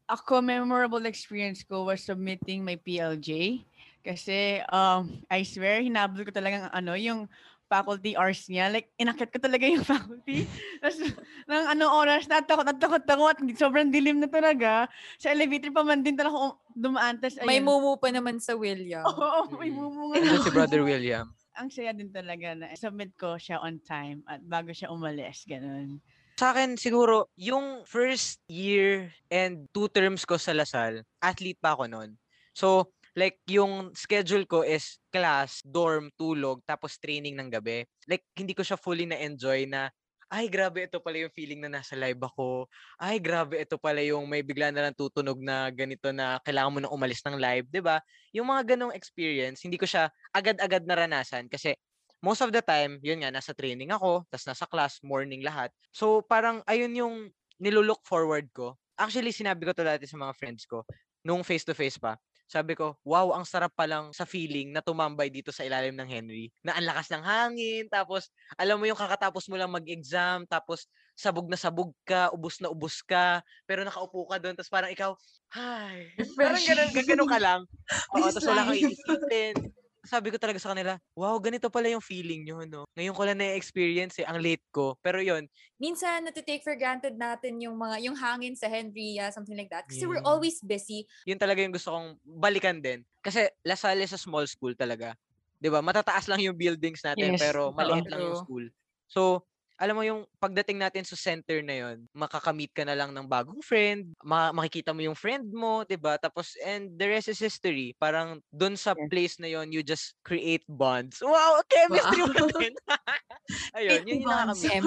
Ako, 0.06 0.38
memorable 0.38 1.02
experience 1.10 1.66
ko 1.66 1.90
was 1.90 2.06
submitting 2.06 2.62
my 2.62 2.78
PLJ. 2.78 3.66
Kasi, 4.06 4.62
um, 4.70 5.18
I 5.26 5.42
swear, 5.42 5.82
hinabol 5.82 6.22
ko 6.22 6.30
talagang 6.30 6.70
ano, 6.70 6.94
yung 6.94 7.26
faculty 7.66 8.14
hours 8.14 8.46
niya. 8.46 8.70
Like, 8.70 8.90
inakit 8.96 9.30
ko 9.30 9.38
talaga 9.42 9.66
yung 9.66 9.82
faculty. 9.94 10.46
Tapos, 10.78 10.98
nang 11.46 11.66
anong 11.74 11.92
oras, 11.92 12.22
natakot, 12.30 12.66
natakot 12.66 13.04
ako 13.04 13.22
at 13.30 13.38
sobrang 13.58 13.90
dilim 13.90 14.22
na 14.22 14.30
talaga. 14.30 14.86
Sa 15.18 15.30
elevator 15.30 15.70
pa 15.74 15.82
man 15.82 16.02
din 16.02 16.14
talaga 16.14 16.34
ako 16.34 16.48
dumaan. 16.74 17.18
Tapos, 17.18 17.36
May 17.42 17.58
mumu 17.58 17.98
pa 17.98 18.08
naman 18.10 18.38
sa 18.38 18.54
William. 18.54 19.04
Oo, 19.04 19.50
may 19.58 19.70
Mm. 19.70 19.76
mumunga. 19.76 20.14
Andun 20.22 20.42
si 20.42 20.50
Brother 20.50 20.82
William. 20.82 21.26
Ang 21.60 21.72
saya 21.72 21.96
din 21.96 22.12
talaga 22.12 22.52
na 22.52 22.76
submit 22.76 23.16
ko 23.16 23.40
siya 23.40 23.56
on 23.64 23.80
time 23.80 24.20
at 24.28 24.44
bago 24.44 24.76
siya 24.76 24.92
umalis. 24.92 25.48
Ganun. 25.48 26.04
Sa 26.36 26.52
akin, 26.52 26.76
siguro, 26.76 27.32
yung 27.40 27.80
first 27.88 28.44
year 28.44 29.08
and 29.32 29.64
two 29.72 29.88
terms 29.88 30.28
ko 30.28 30.36
sa 30.36 30.52
Lasal, 30.52 31.00
athlete 31.16 31.56
pa 31.56 31.72
ako 31.72 31.88
noon. 31.88 32.12
So, 32.52 32.92
like, 33.16 33.40
yung 33.48 33.90
schedule 33.96 34.44
ko 34.46 34.60
is 34.62 35.00
class, 35.10 35.64
dorm, 35.64 36.12
tulog, 36.20 36.60
tapos 36.68 37.00
training 37.00 37.34
ng 37.40 37.48
gabi. 37.50 37.82
Like, 38.06 38.24
hindi 38.36 38.52
ko 38.52 38.62
siya 38.62 38.76
fully 38.78 39.08
na-enjoy 39.08 39.66
na, 39.68 39.88
ay, 40.28 40.50
grabe, 40.50 40.84
ito 40.90 40.98
pala 40.98 41.22
yung 41.22 41.30
feeling 41.34 41.62
na 41.62 41.70
nasa 41.80 41.94
live 41.94 42.18
ako. 42.18 42.66
Ay, 42.98 43.22
grabe, 43.22 43.62
ito 43.62 43.78
pala 43.78 44.02
yung 44.02 44.26
may 44.26 44.42
bigla 44.42 44.74
na 44.74 44.90
lang 44.90 44.94
tutunog 44.98 45.38
na 45.38 45.70
ganito 45.70 46.10
na 46.10 46.42
kailangan 46.42 46.72
mo 46.74 46.80
na 46.82 46.90
umalis 46.90 47.22
ng 47.22 47.38
live, 47.38 47.66
'di 47.70 47.78
ba 47.78 48.02
Yung 48.34 48.50
mga 48.50 48.74
ganong 48.74 48.90
experience, 48.94 49.62
hindi 49.62 49.78
ko 49.78 49.86
siya 49.86 50.10
agad-agad 50.34 50.82
naranasan 50.84 51.46
kasi 51.46 51.78
most 52.24 52.42
of 52.42 52.50
the 52.50 52.62
time, 52.64 52.98
yun 53.04 53.22
nga, 53.22 53.30
nasa 53.30 53.52
training 53.54 53.92
ako, 53.94 54.26
tas 54.32 54.44
nasa 54.48 54.66
class, 54.66 54.98
morning 55.04 55.44
lahat. 55.46 55.70
So, 55.94 56.24
parang 56.26 56.60
ayun 56.66 56.92
yung 56.96 57.14
nilulook 57.62 58.02
forward 58.04 58.50
ko. 58.52 58.74
Actually, 58.98 59.30
sinabi 59.32 59.62
ko 59.68 59.72
to 59.76 59.84
dati 59.86 60.08
sa 60.08 60.16
mga 60.18 60.34
friends 60.36 60.64
ko, 60.66 60.82
nung 61.22 61.44
face-to-face 61.46 62.00
pa. 62.00 62.16
Sabi 62.46 62.78
ko, 62.78 62.94
wow, 63.02 63.34
ang 63.34 63.42
sarap 63.42 63.74
palang 63.74 64.14
sa 64.14 64.22
feeling 64.22 64.70
na 64.70 64.82
tumambay 64.82 65.28
dito 65.30 65.50
sa 65.50 65.66
ilalim 65.66 65.98
ng 65.98 66.06
Henry. 66.06 66.54
Na 66.62 66.78
ang 66.78 66.86
lakas 66.86 67.10
ng 67.10 67.22
hangin, 67.26 67.84
tapos 67.90 68.30
alam 68.54 68.78
mo 68.78 68.86
yung 68.86 68.98
kakatapos 68.98 69.50
mo 69.50 69.58
lang 69.58 69.70
mag-exam, 69.70 70.46
tapos 70.46 70.86
sabog 71.18 71.50
na 71.50 71.58
sabog 71.58 71.90
ka, 72.06 72.30
ubos 72.30 72.62
na 72.62 72.70
ubos 72.70 73.02
ka, 73.02 73.42
pero 73.66 73.82
nakaupo 73.82 74.30
ka 74.30 74.38
doon, 74.38 74.54
tapos 74.54 74.70
parang 74.70 74.90
ikaw, 74.94 75.10
hi, 75.58 76.06
parang 76.38 76.62
ganun, 76.62 76.90
ganun 76.94 77.28
ka 77.28 77.38
lang. 77.42 77.60
Oo, 78.14 78.30
tapos 78.30 78.46
wala 78.46 78.62
kang 78.66 78.78
iisipin. 78.78 79.75
Sabi 80.06 80.30
ko 80.32 80.38
talaga 80.40 80.62
sa 80.62 80.72
kanila, 80.72 80.96
wow, 81.18 81.36
ganito 81.42 81.68
pala 81.68 81.90
yung 81.90 82.02
feeling 82.04 82.46
nyo, 82.46 82.62
no? 82.64 82.86
Ngayon 82.96 83.14
ko 83.16 83.22
lang 83.26 83.38
na-experience 83.42 84.22
eh, 84.22 84.26
ang 84.26 84.38
late 84.40 84.62
ko. 84.72 84.94
Pero 85.02 85.18
yon 85.20 85.46
Minsan, 85.76 86.24
natitake 86.24 86.64
for 86.64 86.72
granted 86.78 87.20
natin 87.20 87.60
yung 87.60 87.76
mga, 87.76 88.00
yung 88.08 88.16
hangin 88.16 88.56
sa 88.56 88.64
Henrya, 88.70 89.28
something 89.28 89.56
like 89.58 89.68
that. 89.68 89.84
Kasi 89.84 90.08
we're 90.08 90.22
Yeah. 90.22 90.24
always 90.24 90.62
busy. 90.64 91.04
yun 91.26 91.38
talaga 91.42 91.60
yung 91.62 91.74
gusto 91.74 91.90
kong 91.92 92.08
balikan 92.22 92.78
din. 92.80 93.02
Kasi 93.22 93.50
La 93.66 93.74
Salle 93.74 94.06
is 94.06 94.14
a 94.14 94.20
small 94.20 94.46
school 94.46 94.72
talaga. 94.78 95.14
'Di 95.58 95.68
ba? 95.72 95.82
Matataas 95.82 96.30
lang 96.30 96.40
yung 96.44 96.54
buildings 96.58 97.02
natin 97.02 97.34
Yes, 97.34 97.40
pero 97.40 97.72
maliit 97.74 98.06
lang 98.08 98.22
yung 98.22 98.38
school. 98.38 98.66
So, 99.10 99.42
alam 99.76 99.94
mo 99.96 100.02
yung 100.04 100.24
pagdating 100.40 100.80
natin 100.80 101.04
sa 101.04 101.16
center 101.16 101.60
na 101.60 101.76
yun, 101.84 102.08
makakamit 102.16 102.72
ka 102.72 102.84
na 102.84 102.96
lang 102.96 103.12
ng 103.12 103.28
bagong 103.28 103.60
friend, 103.60 104.12
ma- 104.24 104.52
makikita 104.52 104.92
mo 104.96 105.04
yung 105.04 105.16
friend 105.18 105.48
mo, 105.52 105.84
'di 105.84 106.00
ba? 106.00 106.16
Tapos 106.16 106.56
and 106.64 106.96
the 106.96 107.06
rest 107.08 107.28
is 107.28 107.40
history. 107.40 107.92
Parang 108.00 108.40
doon 108.52 108.74
sa 108.76 108.96
Yes. 108.96 109.08
place 109.12 109.34
na 109.40 109.48
yon 109.52 109.68
you 109.72 109.84
just 109.84 110.16
create 110.24 110.64
bonds. 110.68 111.20
Wow, 111.20 111.60
chemistry 111.72 112.24
Wow. 112.24 112.32
mo 112.32 112.48
din. 112.56 112.74
Ayun, 113.78 114.00
yun 114.08 114.24
yung 114.24 114.32
nakakamit. 114.32 114.82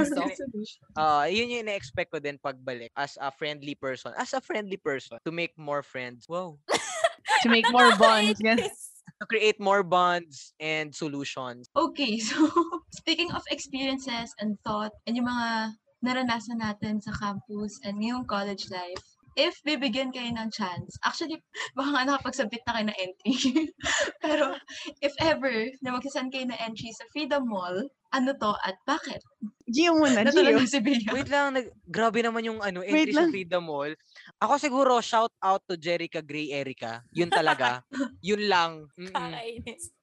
Ah, 0.97 1.25
yun 1.29 1.47
yung 1.53 1.63
ina-expect 1.67 2.11
ko 2.11 2.19
din 2.19 2.35
pagbalik 2.41 2.91
as 2.97 3.15
a 3.21 3.31
friendly 3.31 3.75
person. 3.77 4.11
As 4.17 4.33
a 4.35 4.41
friendly 4.41 4.77
person, 4.77 5.17
to 5.23 5.31
make 5.31 5.53
more 5.55 5.81
friends. 5.85 6.25
Wow. 6.27 6.59
to 7.43 7.49
make 7.49 7.69
more 7.71 7.91
bonds. 7.95 8.39
Yes. 8.43 9.03
To 9.19 9.25
create 9.27 9.59
more 9.59 9.83
bonds 9.83 10.53
and 10.59 10.95
solutions. 10.95 11.67
Okay, 11.75 12.19
so 12.19 12.49
speaking 12.91 13.31
of 13.31 13.43
experiences 13.49 14.33
and 14.39 14.57
thought 14.65 14.91
and 15.05 15.17
yung 15.17 15.27
mga 15.27 15.73
naranasan 16.05 16.63
natin 16.63 17.01
sa 17.03 17.11
campus 17.11 17.79
and 17.83 17.99
ngayong 17.99 18.25
college 18.27 18.71
life, 18.71 19.03
if 19.35 19.57
bibigyan 19.65 20.13
kayo 20.13 20.31
ng 20.33 20.49
chance, 20.49 20.95
actually, 21.05 21.37
baka 21.77 21.89
nga 21.93 22.05
nakapagsabit 22.07 22.61
na 22.65 22.73
kayo 22.73 22.85
ng 22.89 22.99
entry. 22.99 23.33
Pero, 24.23 24.55
if 25.03 25.13
ever 25.21 25.69
na 25.83 25.93
magsasan 25.93 26.33
kayo 26.33 26.47
ng 26.47 26.59
entry 26.61 26.89
sa 26.95 27.05
Freedom 27.13 27.45
Mall, 27.45 27.89
ano 28.09 28.33
to 28.33 28.51
at 28.65 28.77
bakit? 28.89 29.21
Gio 29.69 29.93
muna, 29.93 30.25
Natulog 30.25 30.57
Gio. 30.57 30.61
na 30.65 30.65
si 30.65 30.81
Bea. 30.81 31.13
Wait 31.13 31.29
lang, 31.29 31.53
nag, 31.53 31.69
grabe 31.85 32.25
naman 32.25 32.41
yung 32.41 32.57
ano, 32.57 32.81
Wait 32.81 32.89
entry 32.89 33.13
sa 33.13 33.21
lang. 33.21 33.29
Freedom 33.29 33.63
Mall. 33.63 33.93
Ako 34.41 34.57
siguro, 34.57 34.97
shout 34.97 35.33
out 35.45 35.61
to 35.69 35.77
Jerica 35.77 36.25
Gray 36.25 36.49
Erica. 36.49 37.05
Yun 37.13 37.29
talaga. 37.29 37.85
yun 38.25 38.49
lang. 38.49 38.89
Kakainis. 38.97 39.93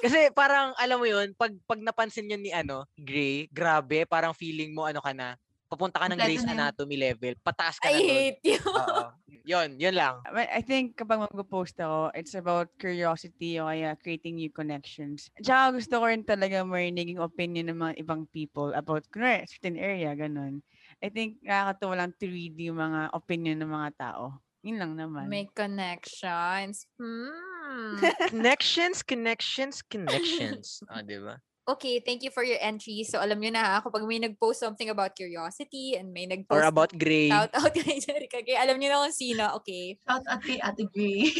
Kasi 0.00 0.32
parang, 0.32 0.72
alam 0.80 0.96
mo 0.96 1.04
yun, 1.04 1.36
pag, 1.36 1.52
pag 1.68 1.80
napansin 1.84 2.32
yun 2.32 2.40
ni 2.40 2.48
ano, 2.56 2.88
Gray, 2.96 3.52
grabe, 3.52 4.08
parang 4.08 4.32
feeling 4.32 4.72
mo 4.72 4.88
ano 4.88 5.04
ka 5.04 5.12
na, 5.12 5.36
papunta 5.68 6.00
ka 6.00 6.08
ng 6.08 6.18
yun. 6.18 6.48
Anatomy 6.48 6.96
level, 6.96 7.32
pataas 7.44 7.76
ka 7.78 7.88
I 7.88 7.92
na 7.92 8.00
dun. 8.00 8.08
hate 8.08 8.42
you. 8.44 8.60
Oo. 8.64 9.06
Yun, 9.48 9.80
yun 9.80 9.96
lang. 9.96 10.20
But 10.28 10.48
I 10.52 10.60
think 10.60 11.00
kapag 11.00 11.24
mag-post 11.24 11.80
ako, 11.80 12.12
it's 12.12 12.36
about 12.36 12.68
curiosity 12.76 13.56
o 13.56 13.68
kaya 13.72 13.96
creating 13.96 14.36
new 14.36 14.52
connections. 14.52 15.32
Tsaka 15.40 15.72
gusto 15.80 16.04
ko 16.04 16.04
rin 16.04 16.20
talaga 16.20 16.60
marinig 16.68 17.16
yung 17.16 17.24
opinion 17.24 17.72
ng 17.72 17.80
mga 17.80 17.94
ibang 18.04 18.28
people 18.28 18.76
about, 18.76 19.08
kunwari, 19.08 19.48
certain 19.48 19.80
area, 19.80 20.12
ganun. 20.12 20.60
I 21.00 21.08
think 21.08 21.40
nakakatuwa 21.40 21.94
lang 21.96 22.12
to 22.20 22.28
read 22.28 22.60
yung 22.60 22.76
mga 22.76 23.08
opinion 23.16 23.56
ng 23.64 23.72
mga 23.72 23.90
tao. 23.96 24.36
Yun 24.60 24.76
lang 24.76 24.92
naman. 25.00 25.32
Make 25.32 25.56
connections. 25.56 26.84
Hmm. 27.00 28.02
Connections, 28.32 29.00
connections, 29.06 29.80
connections. 29.80 30.82
Ah, 30.90 31.00
di 31.00 31.16
ba? 31.20 31.40
Okay, 31.68 32.00
thank 32.00 32.24
you 32.24 32.32
for 32.32 32.40
your 32.40 32.56
entry. 32.64 33.04
So 33.04 33.20
alam 33.20 33.44
niyo 33.44 33.52
na 33.52 33.60
ha, 33.60 33.84
kapag 33.84 34.08
may 34.08 34.16
nag-post 34.16 34.64
something 34.64 34.88
about 34.88 35.12
curiosity 35.12 36.00
and 36.00 36.16
may 36.16 36.24
nag-post 36.24 36.56
Or 36.56 36.64
about 36.64 36.96
Gray. 36.96 37.28
shout 37.28 37.52
out 37.52 37.72
kay 37.76 38.00
Jerica. 38.00 38.40
Kaya 38.40 38.64
alam 38.64 38.80
niyo 38.80 38.88
na 38.88 39.04
kung 39.04 39.12
sino. 39.12 39.44
Okay. 39.60 40.00
Shout 40.00 40.24
out 40.24 40.40
kay 40.40 40.56
Ate 40.64 40.88
Gray. 40.88 41.28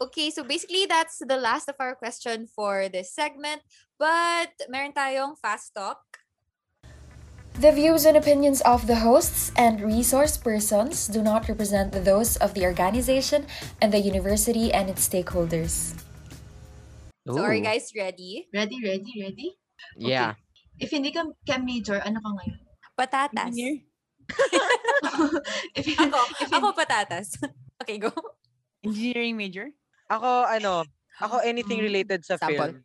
Okay, 0.00 0.32
so 0.32 0.40
basically 0.40 0.88
that's 0.88 1.20
the 1.20 1.36
last 1.36 1.68
of 1.68 1.76
our 1.76 1.92
question 1.92 2.48
for 2.48 2.88
this 2.88 3.12
segment. 3.12 3.60
But 4.00 4.48
meron 4.72 4.96
tayong 4.96 5.36
fast 5.36 5.76
talk. 5.76 6.00
The 7.60 7.68
views 7.68 8.08
and 8.08 8.16
opinions 8.16 8.64
of 8.64 8.88
the 8.88 9.04
hosts 9.04 9.52
and 9.60 9.84
resource 9.84 10.40
persons 10.40 11.04
do 11.04 11.20
not 11.20 11.52
represent 11.52 11.92
those 11.92 12.40
of 12.40 12.56
the 12.56 12.64
organization 12.64 13.44
and 13.84 13.92
the 13.92 14.00
university 14.00 14.72
and 14.72 14.88
its 14.88 15.04
stakeholders. 15.04 15.92
So 17.22 17.44
are 17.44 17.52
you 17.52 17.60
Ooh. 17.60 17.68
guys 17.68 17.92
ready? 17.92 18.48
ready, 18.48 18.80
ready, 18.80 19.12
ready? 19.20 19.48
Yeah. 19.94 20.40
If 20.76 20.88
hindi 20.90 21.12
ka 21.12 21.28
chem 21.44 21.64
major, 21.64 22.00
ano 22.00 22.16
ka 22.16 22.28
ngayon? 22.32 22.60
Patatas. 22.96 23.54
If, 25.74 25.86
Ako, 25.98 26.18
if 26.42 26.50
ako 26.50 26.66
patatas. 26.72 27.34
okay, 27.82 27.98
go. 27.98 28.14
Engineering 28.80 29.34
major? 29.34 29.66
Ako, 30.06 30.46
ano, 30.46 30.86
ako 31.18 31.42
anything 31.42 31.82
related 31.82 32.22
sa 32.22 32.38
Sample. 32.38 32.56
film. 32.56 32.76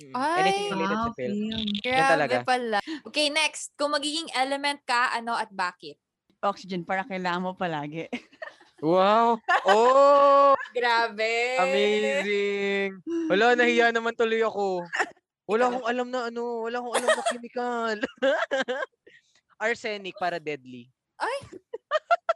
Mm, 0.00 0.14
Anything 0.38 0.66
Ay. 0.66 0.72
related 0.72 0.96
Ah, 0.96 1.04
sa 1.04 1.12
film. 1.14 1.34
film. 1.34 1.66
Grabe 1.82 2.02
talaga. 2.08 2.36
pala. 2.42 2.78
Okay, 3.04 3.28
next. 3.28 3.74
Kung 3.74 3.92
magiging 3.92 4.30
element 4.32 4.80
ka, 4.82 5.10
ano 5.10 5.34
at 5.34 5.50
bakit? 5.50 5.98
Oxygen 6.40 6.82
para 6.82 7.02
kailangan 7.02 7.42
mo 7.42 7.50
palagi. 7.52 8.06
Wow! 8.82 9.38
Oh! 9.70 10.58
Grabe. 10.74 11.54
Amazing! 11.62 12.98
Wala, 13.30 13.54
nahiya 13.54 13.94
naman 13.94 14.10
tuloy 14.18 14.42
ako. 14.42 14.82
Wala 15.46 15.70
akong 15.70 15.86
alam 15.86 16.08
na 16.10 16.26
ano, 16.26 16.66
wala 16.66 16.82
akong 16.82 16.94
alam 16.98 17.08
na 17.14 17.24
chemical. 17.30 17.96
Arsenic 19.62 20.18
para 20.18 20.42
deadly. 20.42 20.90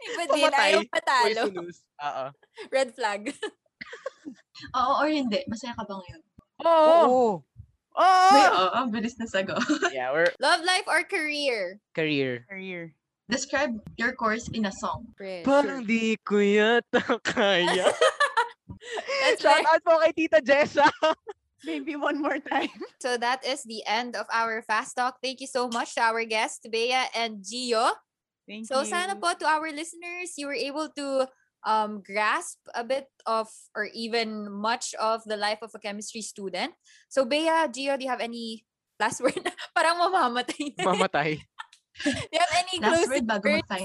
Iba 0.06 0.22
din. 0.30 0.46
Pamatay. 0.46 0.70
Ayaw 0.70 0.82
patalo. 0.86 1.42
Oo. 2.06 2.26
Red 2.70 2.90
flag. 2.94 3.22
Oo 4.78 4.92
or 5.02 5.08
hindi. 5.10 5.42
Masaya 5.50 5.74
ka 5.74 5.82
ba 5.82 5.98
ngayon? 5.98 6.22
Oo! 6.62 6.70
Oo. 6.70 7.30
Oo! 7.96 8.30
May, 8.36 8.46
oo, 8.52 8.66
ang 8.76 8.88
bilis 8.92 9.16
na 9.18 9.26
sagot. 9.26 9.58
Yeah, 9.90 10.12
we're 10.14 10.30
Love 10.38 10.62
life 10.62 10.86
or 10.86 11.02
career? 11.02 11.80
career. 11.96 12.44
Career. 12.46 12.94
Describe 13.28 13.74
your 13.98 14.14
course 14.14 14.46
in 14.54 14.66
a 14.66 14.72
song. 14.72 15.10
Parang 15.42 15.82
di 15.82 16.14
ko 16.22 16.38
yata 16.38 17.02
kaya. 17.26 17.90
That's 19.22 19.42
Shout 19.42 19.62
very- 19.62 19.66
out 19.66 19.82
po 19.82 19.98
kay 19.98 20.12
Tita 20.14 20.38
Jessa. 20.38 20.86
Maybe 21.66 21.98
one 21.98 22.22
more 22.22 22.38
time. 22.38 22.70
So 23.02 23.18
that 23.18 23.42
is 23.42 23.66
the 23.66 23.82
end 23.82 24.14
of 24.14 24.30
our 24.30 24.62
fast 24.62 24.94
talk. 24.94 25.18
Thank 25.18 25.42
you 25.42 25.50
so 25.50 25.66
much 25.66 25.98
to 25.98 26.02
our 26.06 26.22
guests, 26.22 26.62
Bea 26.62 26.94
and 27.16 27.42
Gio. 27.42 27.90
Thank 28.46 28.70
So 28.70 28.86
you. 28.86 28.94
sana 28.94 29.18
po 29.18 29.34
to 29.34 29.46
our 29.48 29.74
listeners, 29.74 30.38
you 30.38 30.46
were 30.46 30.54
able 30.54 30.86
to 30.94 31.26
um, 31.66 32.06
grasp 32.06 32.62
a 32.78 32.86
bit 32.86 33.10
of 33.26 33.50
or 33.74 33.90
even 33.90 34.46
much 34.46 34.94
of 35.02 35.26
the 35.26 35.34
life 35.34 35.58
of 35.66 35.74
a 35.74 35.82
chemistry 35.82 36.22
student. 36.22 36.70
So 37.10 37.26
Bea, 37.26 37.66
Gio, 37.74 37.98
do 37.98 38.04
you 38.06 38.12
have 38.14 38.22
any 38.22 38.62
last 39.02 39.18
word? 39.18 39.34
Parang 39.74 39.98
mamamatay. 39.98 40.78
na. 40.78 40.94
Mamatay. 40.94 41.42
do 42.04 42.10
you 42.32 42.40
have 42.40 42.54
any 42.56 42.80
Last 42.80 43.06
closing 43.06 43.26
word 43.26 43.26
bago 43.26 43.48
words 43.56 43.84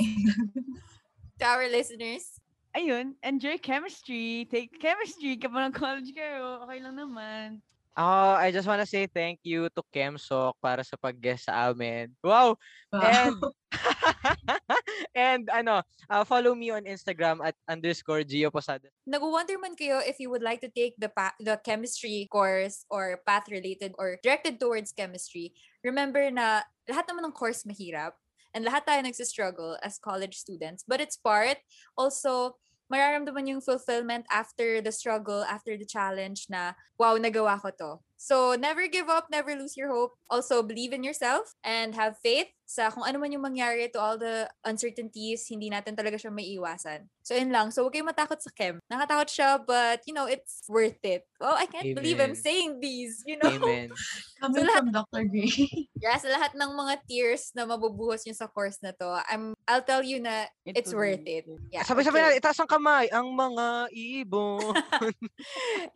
to 1.40 1.46
our 1.46 1.68
listeners? 1.70 2.26
Ayun, 2.72 3.20
enjoy 3.24 3.60
chemistry. 3.60 4.48
Take 4.48 4.80
chemistry 4.80 5.36
kapag 5.36 5.72
nag-college 5.72 6.16
kayo. 6.16 6.64
Okay 6.64 6.80
lang 6.80 6.96
naman. 6.96 7.60
Oh, 7.98 8.36
I 8.40 8.52
just 8.52 8.68
wanna 8.68 8.88
say 8.88 9.08
thank 9.08 9.44
you 9.44 9.68
to 9.76 9.82
Kemsok 9.92 10.56
para 10.64 10.84
sa 10.84 10.96
pag-guest 10.96 11.52
sa 11.52 11.70
amin. 11.70 12.16
Wow! 12.24 12.56
Wow. 12.92 13.04
And 13.04 13.36
and 15.16 15.48
ano, 15.52 15.84
uh, 16.10 16.24
follow 16.24 16.56
me 16.56 16.72
on 16.72 16.84
Instagram 16.84 17.40
at 17.44 17.56
underscore 17.68 18.24
Gio 18.24 18.52
Posada. 18.52 18.88
Nag-wonder 19.08 19.58
man 19.60 19.76
kayo 19.76 20.04
if 20.04 20.20
you 20.20 20.30
would 20.30 20.44
like 20.44 20.60
to 20.62 20.72
take 20.72 20.96
the 21.00 21.10
pa- 21.10 21.36
the 21.40 21.60
chemistry 21.64 22.28
course 22.32 22.84
or 22.92 23.20
path 23.28 23.48
related 23.50 23.96
or 23.98 24.20
directed 24.24 24.60
towards 24.60 24.92
chemistry. 24.92 25.56
Remember 25.84 26.28
na 26.32 26.64
lahat 26.88 27.08
naman 27.08 27.32
ng 27.32 27.36
course 27.36 27.64
mahirap 27.64 28.16
and 28.52 28.68
lahat 28.68 28.84
tayo 28.84 29.00
nagsistruggle 29.04 29.80
as 29.84 29.98
college 29.98 30.36
students. 30.36 30.84
But 30.84 31.00
it's 31.00 31.16
part 31.16 31.60
also 31.96 32.60
mararamdaman 32.92 33.48
yung 33.48 33.64
fulfillment 33.64 34.28
after 34.28 34.84
the 34.84 34.92
struggle, 34.92 35.48
after 35.48 35.80
the 35.80 35.88
challenge 35.88 36.52
na, 36.52 36.76
wow, 37.00 37.16
nagawa 37.16 37.56
ko 37.64 37.72
to. 37.72 37.92
So, 38.22 38.54
never 38.54 38.86
give 38.86 39.10
up, 39.10 39.34
never 39.34 39.58
lose 39.58 39.74
your 39.74 39.90
hope. 39.90 40.14
Also, 40.30 40.62
believe 40.62 40.94
in 40.94 41.02
yourself 41.02 41.58
and 41.66 41.98
have 41.98 42.22
faith 42.22 42.54
sa 42.72 42.88
kung 42.88 43.04
ano 43.04 43.20
man 43.20 43.36
yung 43.36 43.44
mangyari 43.44 43.92
to 43.92 44.00
all 44.00 44.16
the 44.16 44.48
uncertainties, 44.64 45.44
hindi 45.52 45.68
natin 45.68 45.92
talaga 45.92 46.16
siya 46.16 46.32
maiiwasan. 46.32 47.04
So, 47.20 47.36
yun 47.36 47.52
lang. 47.52 47.76
So, 47.76 47.84
huwag 47.84 47.92
kayong 48.00 48.08
matakot 48.08 48.40
sa 48.40 48.48
chem. 48.56 48.80
Nakatakot 48.88 49.28
siya, 49.28 49.60
but, 49.60 50.00
you 50.08 50.16
know, 50.16 50.24
it's 50.24 50.64
worth 50.72 50.98
it. 51.04 51.28
Oh, 51.44 51.52
I 51.52 51.68
can't 51.68 51.92
believe 51.92 52.24
I'm 52.24 52.32
Amen. 52.32 52.40
saying 52.40 52.80
these, 52.80 53.28
you 53.28 53.36
know? 53.44 53.52
Amen. 53.52 53.92
Coming 54.42 54.64
lahat- 54.64 54.88
from 54.88 54.90
Dr. 54.96 55.24
Gray. 55.28 55.52
Yeah, 56.02 56.18
sa 56.18 56.34
lahat 56.34 56.58
ng 56.58 56.72
mga 56.74 56.94
tears 57.06 57.54
na 57.54 57.62
mabubuhos 57.70 58.26
nyo 58.26 58.34
sa 58.34 58.50
course 58.50 58.82
na 58.82 58.90
to, 58.98 59.22
I'm, 59.30 59.54
I'll 59.70 59.86
tell 59.86 60.02
you 60.02 60.18
na 60.18 60.50
It 60.66 60.74
it's 60.82 60.90
worth 60.98 61.22
be 61.22 61.46
it. 61.46 61.46
Yeah, 61.70 61.86
Sabay-sabay 61.86 62.18
okay. 62.18 62.34
na, 62.34 62.40
itaas 62.42 62.58
ang 62.58 62.66
kamay, 62.66 63.06
ang 63.14 63.30
mga 63.38 63.94
ibon. 64.26 64.74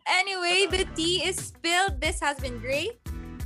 Anyway, 0.06 0.70
the 0.70 0.86
tea 0.94 1.26
is 1.26 1.50
spilled. 1.50 1.98
This 1.98 2.15
has 2.20 2.38
been 2.38 2.58
great. 2.58 2.98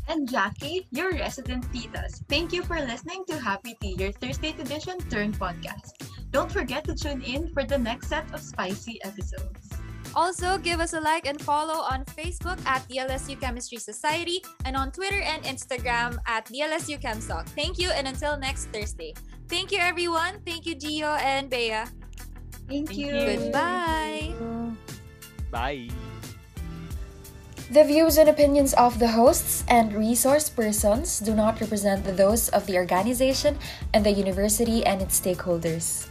And 0.08 0.28
Jackie, 0.28 0.88
your 0.90 1.12
resident 1.12 1.70
titas. 1.72 2.22
Thank 2.28 2.52
you 2.52 2.62
for 2.62 2.80
listening 2.80 3.24
to 3.28 3.38
Happy 3.38 3.76
Tea, 3.80 3.94
your 3.98 4.12
Thursday 4.12 4.50
edition 4.58 4.98
turn 5.08 5.32
podcast. 5.32 5.94
Don't 6.30 6.50
forget 6.50 6.84
to 6.84 6.94
tune 6.94 7.22
in 7.22 7.52
for 7.54 7.62
the 7.62 7.78
next 7.78 8.08
set 8.08 8.26
of 8.34 8.40
spicy 8.40 8.98
episodes. 9.04 9.70
Also, 10.14 10.58
give 10.58 10.80
us 10.80 10.92
a 10.92 11.00
like 11.00 11.26
and 11.26 11.40
follow 11.40 11.86
on 11.86 12.04
Facebook 12.04 12.58
at 12.66 12.86
the 12.88 12.96
LSU 12.96 13.40
Chemistry 13.40 13.78
Society 13.78 14.42
and 14.64 14.76
on 14.76 14.90
Twitter 14.90 15.20
and 15.20 15.44
Instagram 15.44 16.18
at 16.26 16.44
the 16.46 16.60
LSU 16.66 17.00
ChemSoc. 17.00 17.46
Thank 17.54 17.78
you 17.78 17.90
and 17.90 18.08
until 18.08 18.36
next 18.36 18.66
Thursday. 18.74 19.14
Thank 19.48 19.70
you, 19.70 19.78
everyone. 19.78 20.42
Thank 20.44 20.66
you, 20.66 20.74
Gio 20.74 21.18
and 21.20 21.48
Bea. 21.48 21.86
Thank, 22.66 22.90
Thank 22.90 22.96
you. 22.96 23.06
you. 23.06 23.36
Goodbye. 23.36 24.34
Bye. 25.50 25.88
The 27.70 27.84
views 27.84 28.18
and 28.18 28.28
opinions 28.28 28.74
of 28.74 28.98
the 28.98 29.14
hosts 29.14 29.62
and 29.68 29.94
resource 29.94 30.50
persons 30.50 31.20
do 31.20 31.36
not 31.36 31.60
represent 31.60 32.02
those 32.16 32.48
of 32.48 32.66
the 32.66 32.76
organization 32.76 33.60
and 33.94 34.04
the 34.04 34.10
university 34.10 34.84
and 34.84 35.00
its 35.00 35.20
stakeholders. 35.20 36.08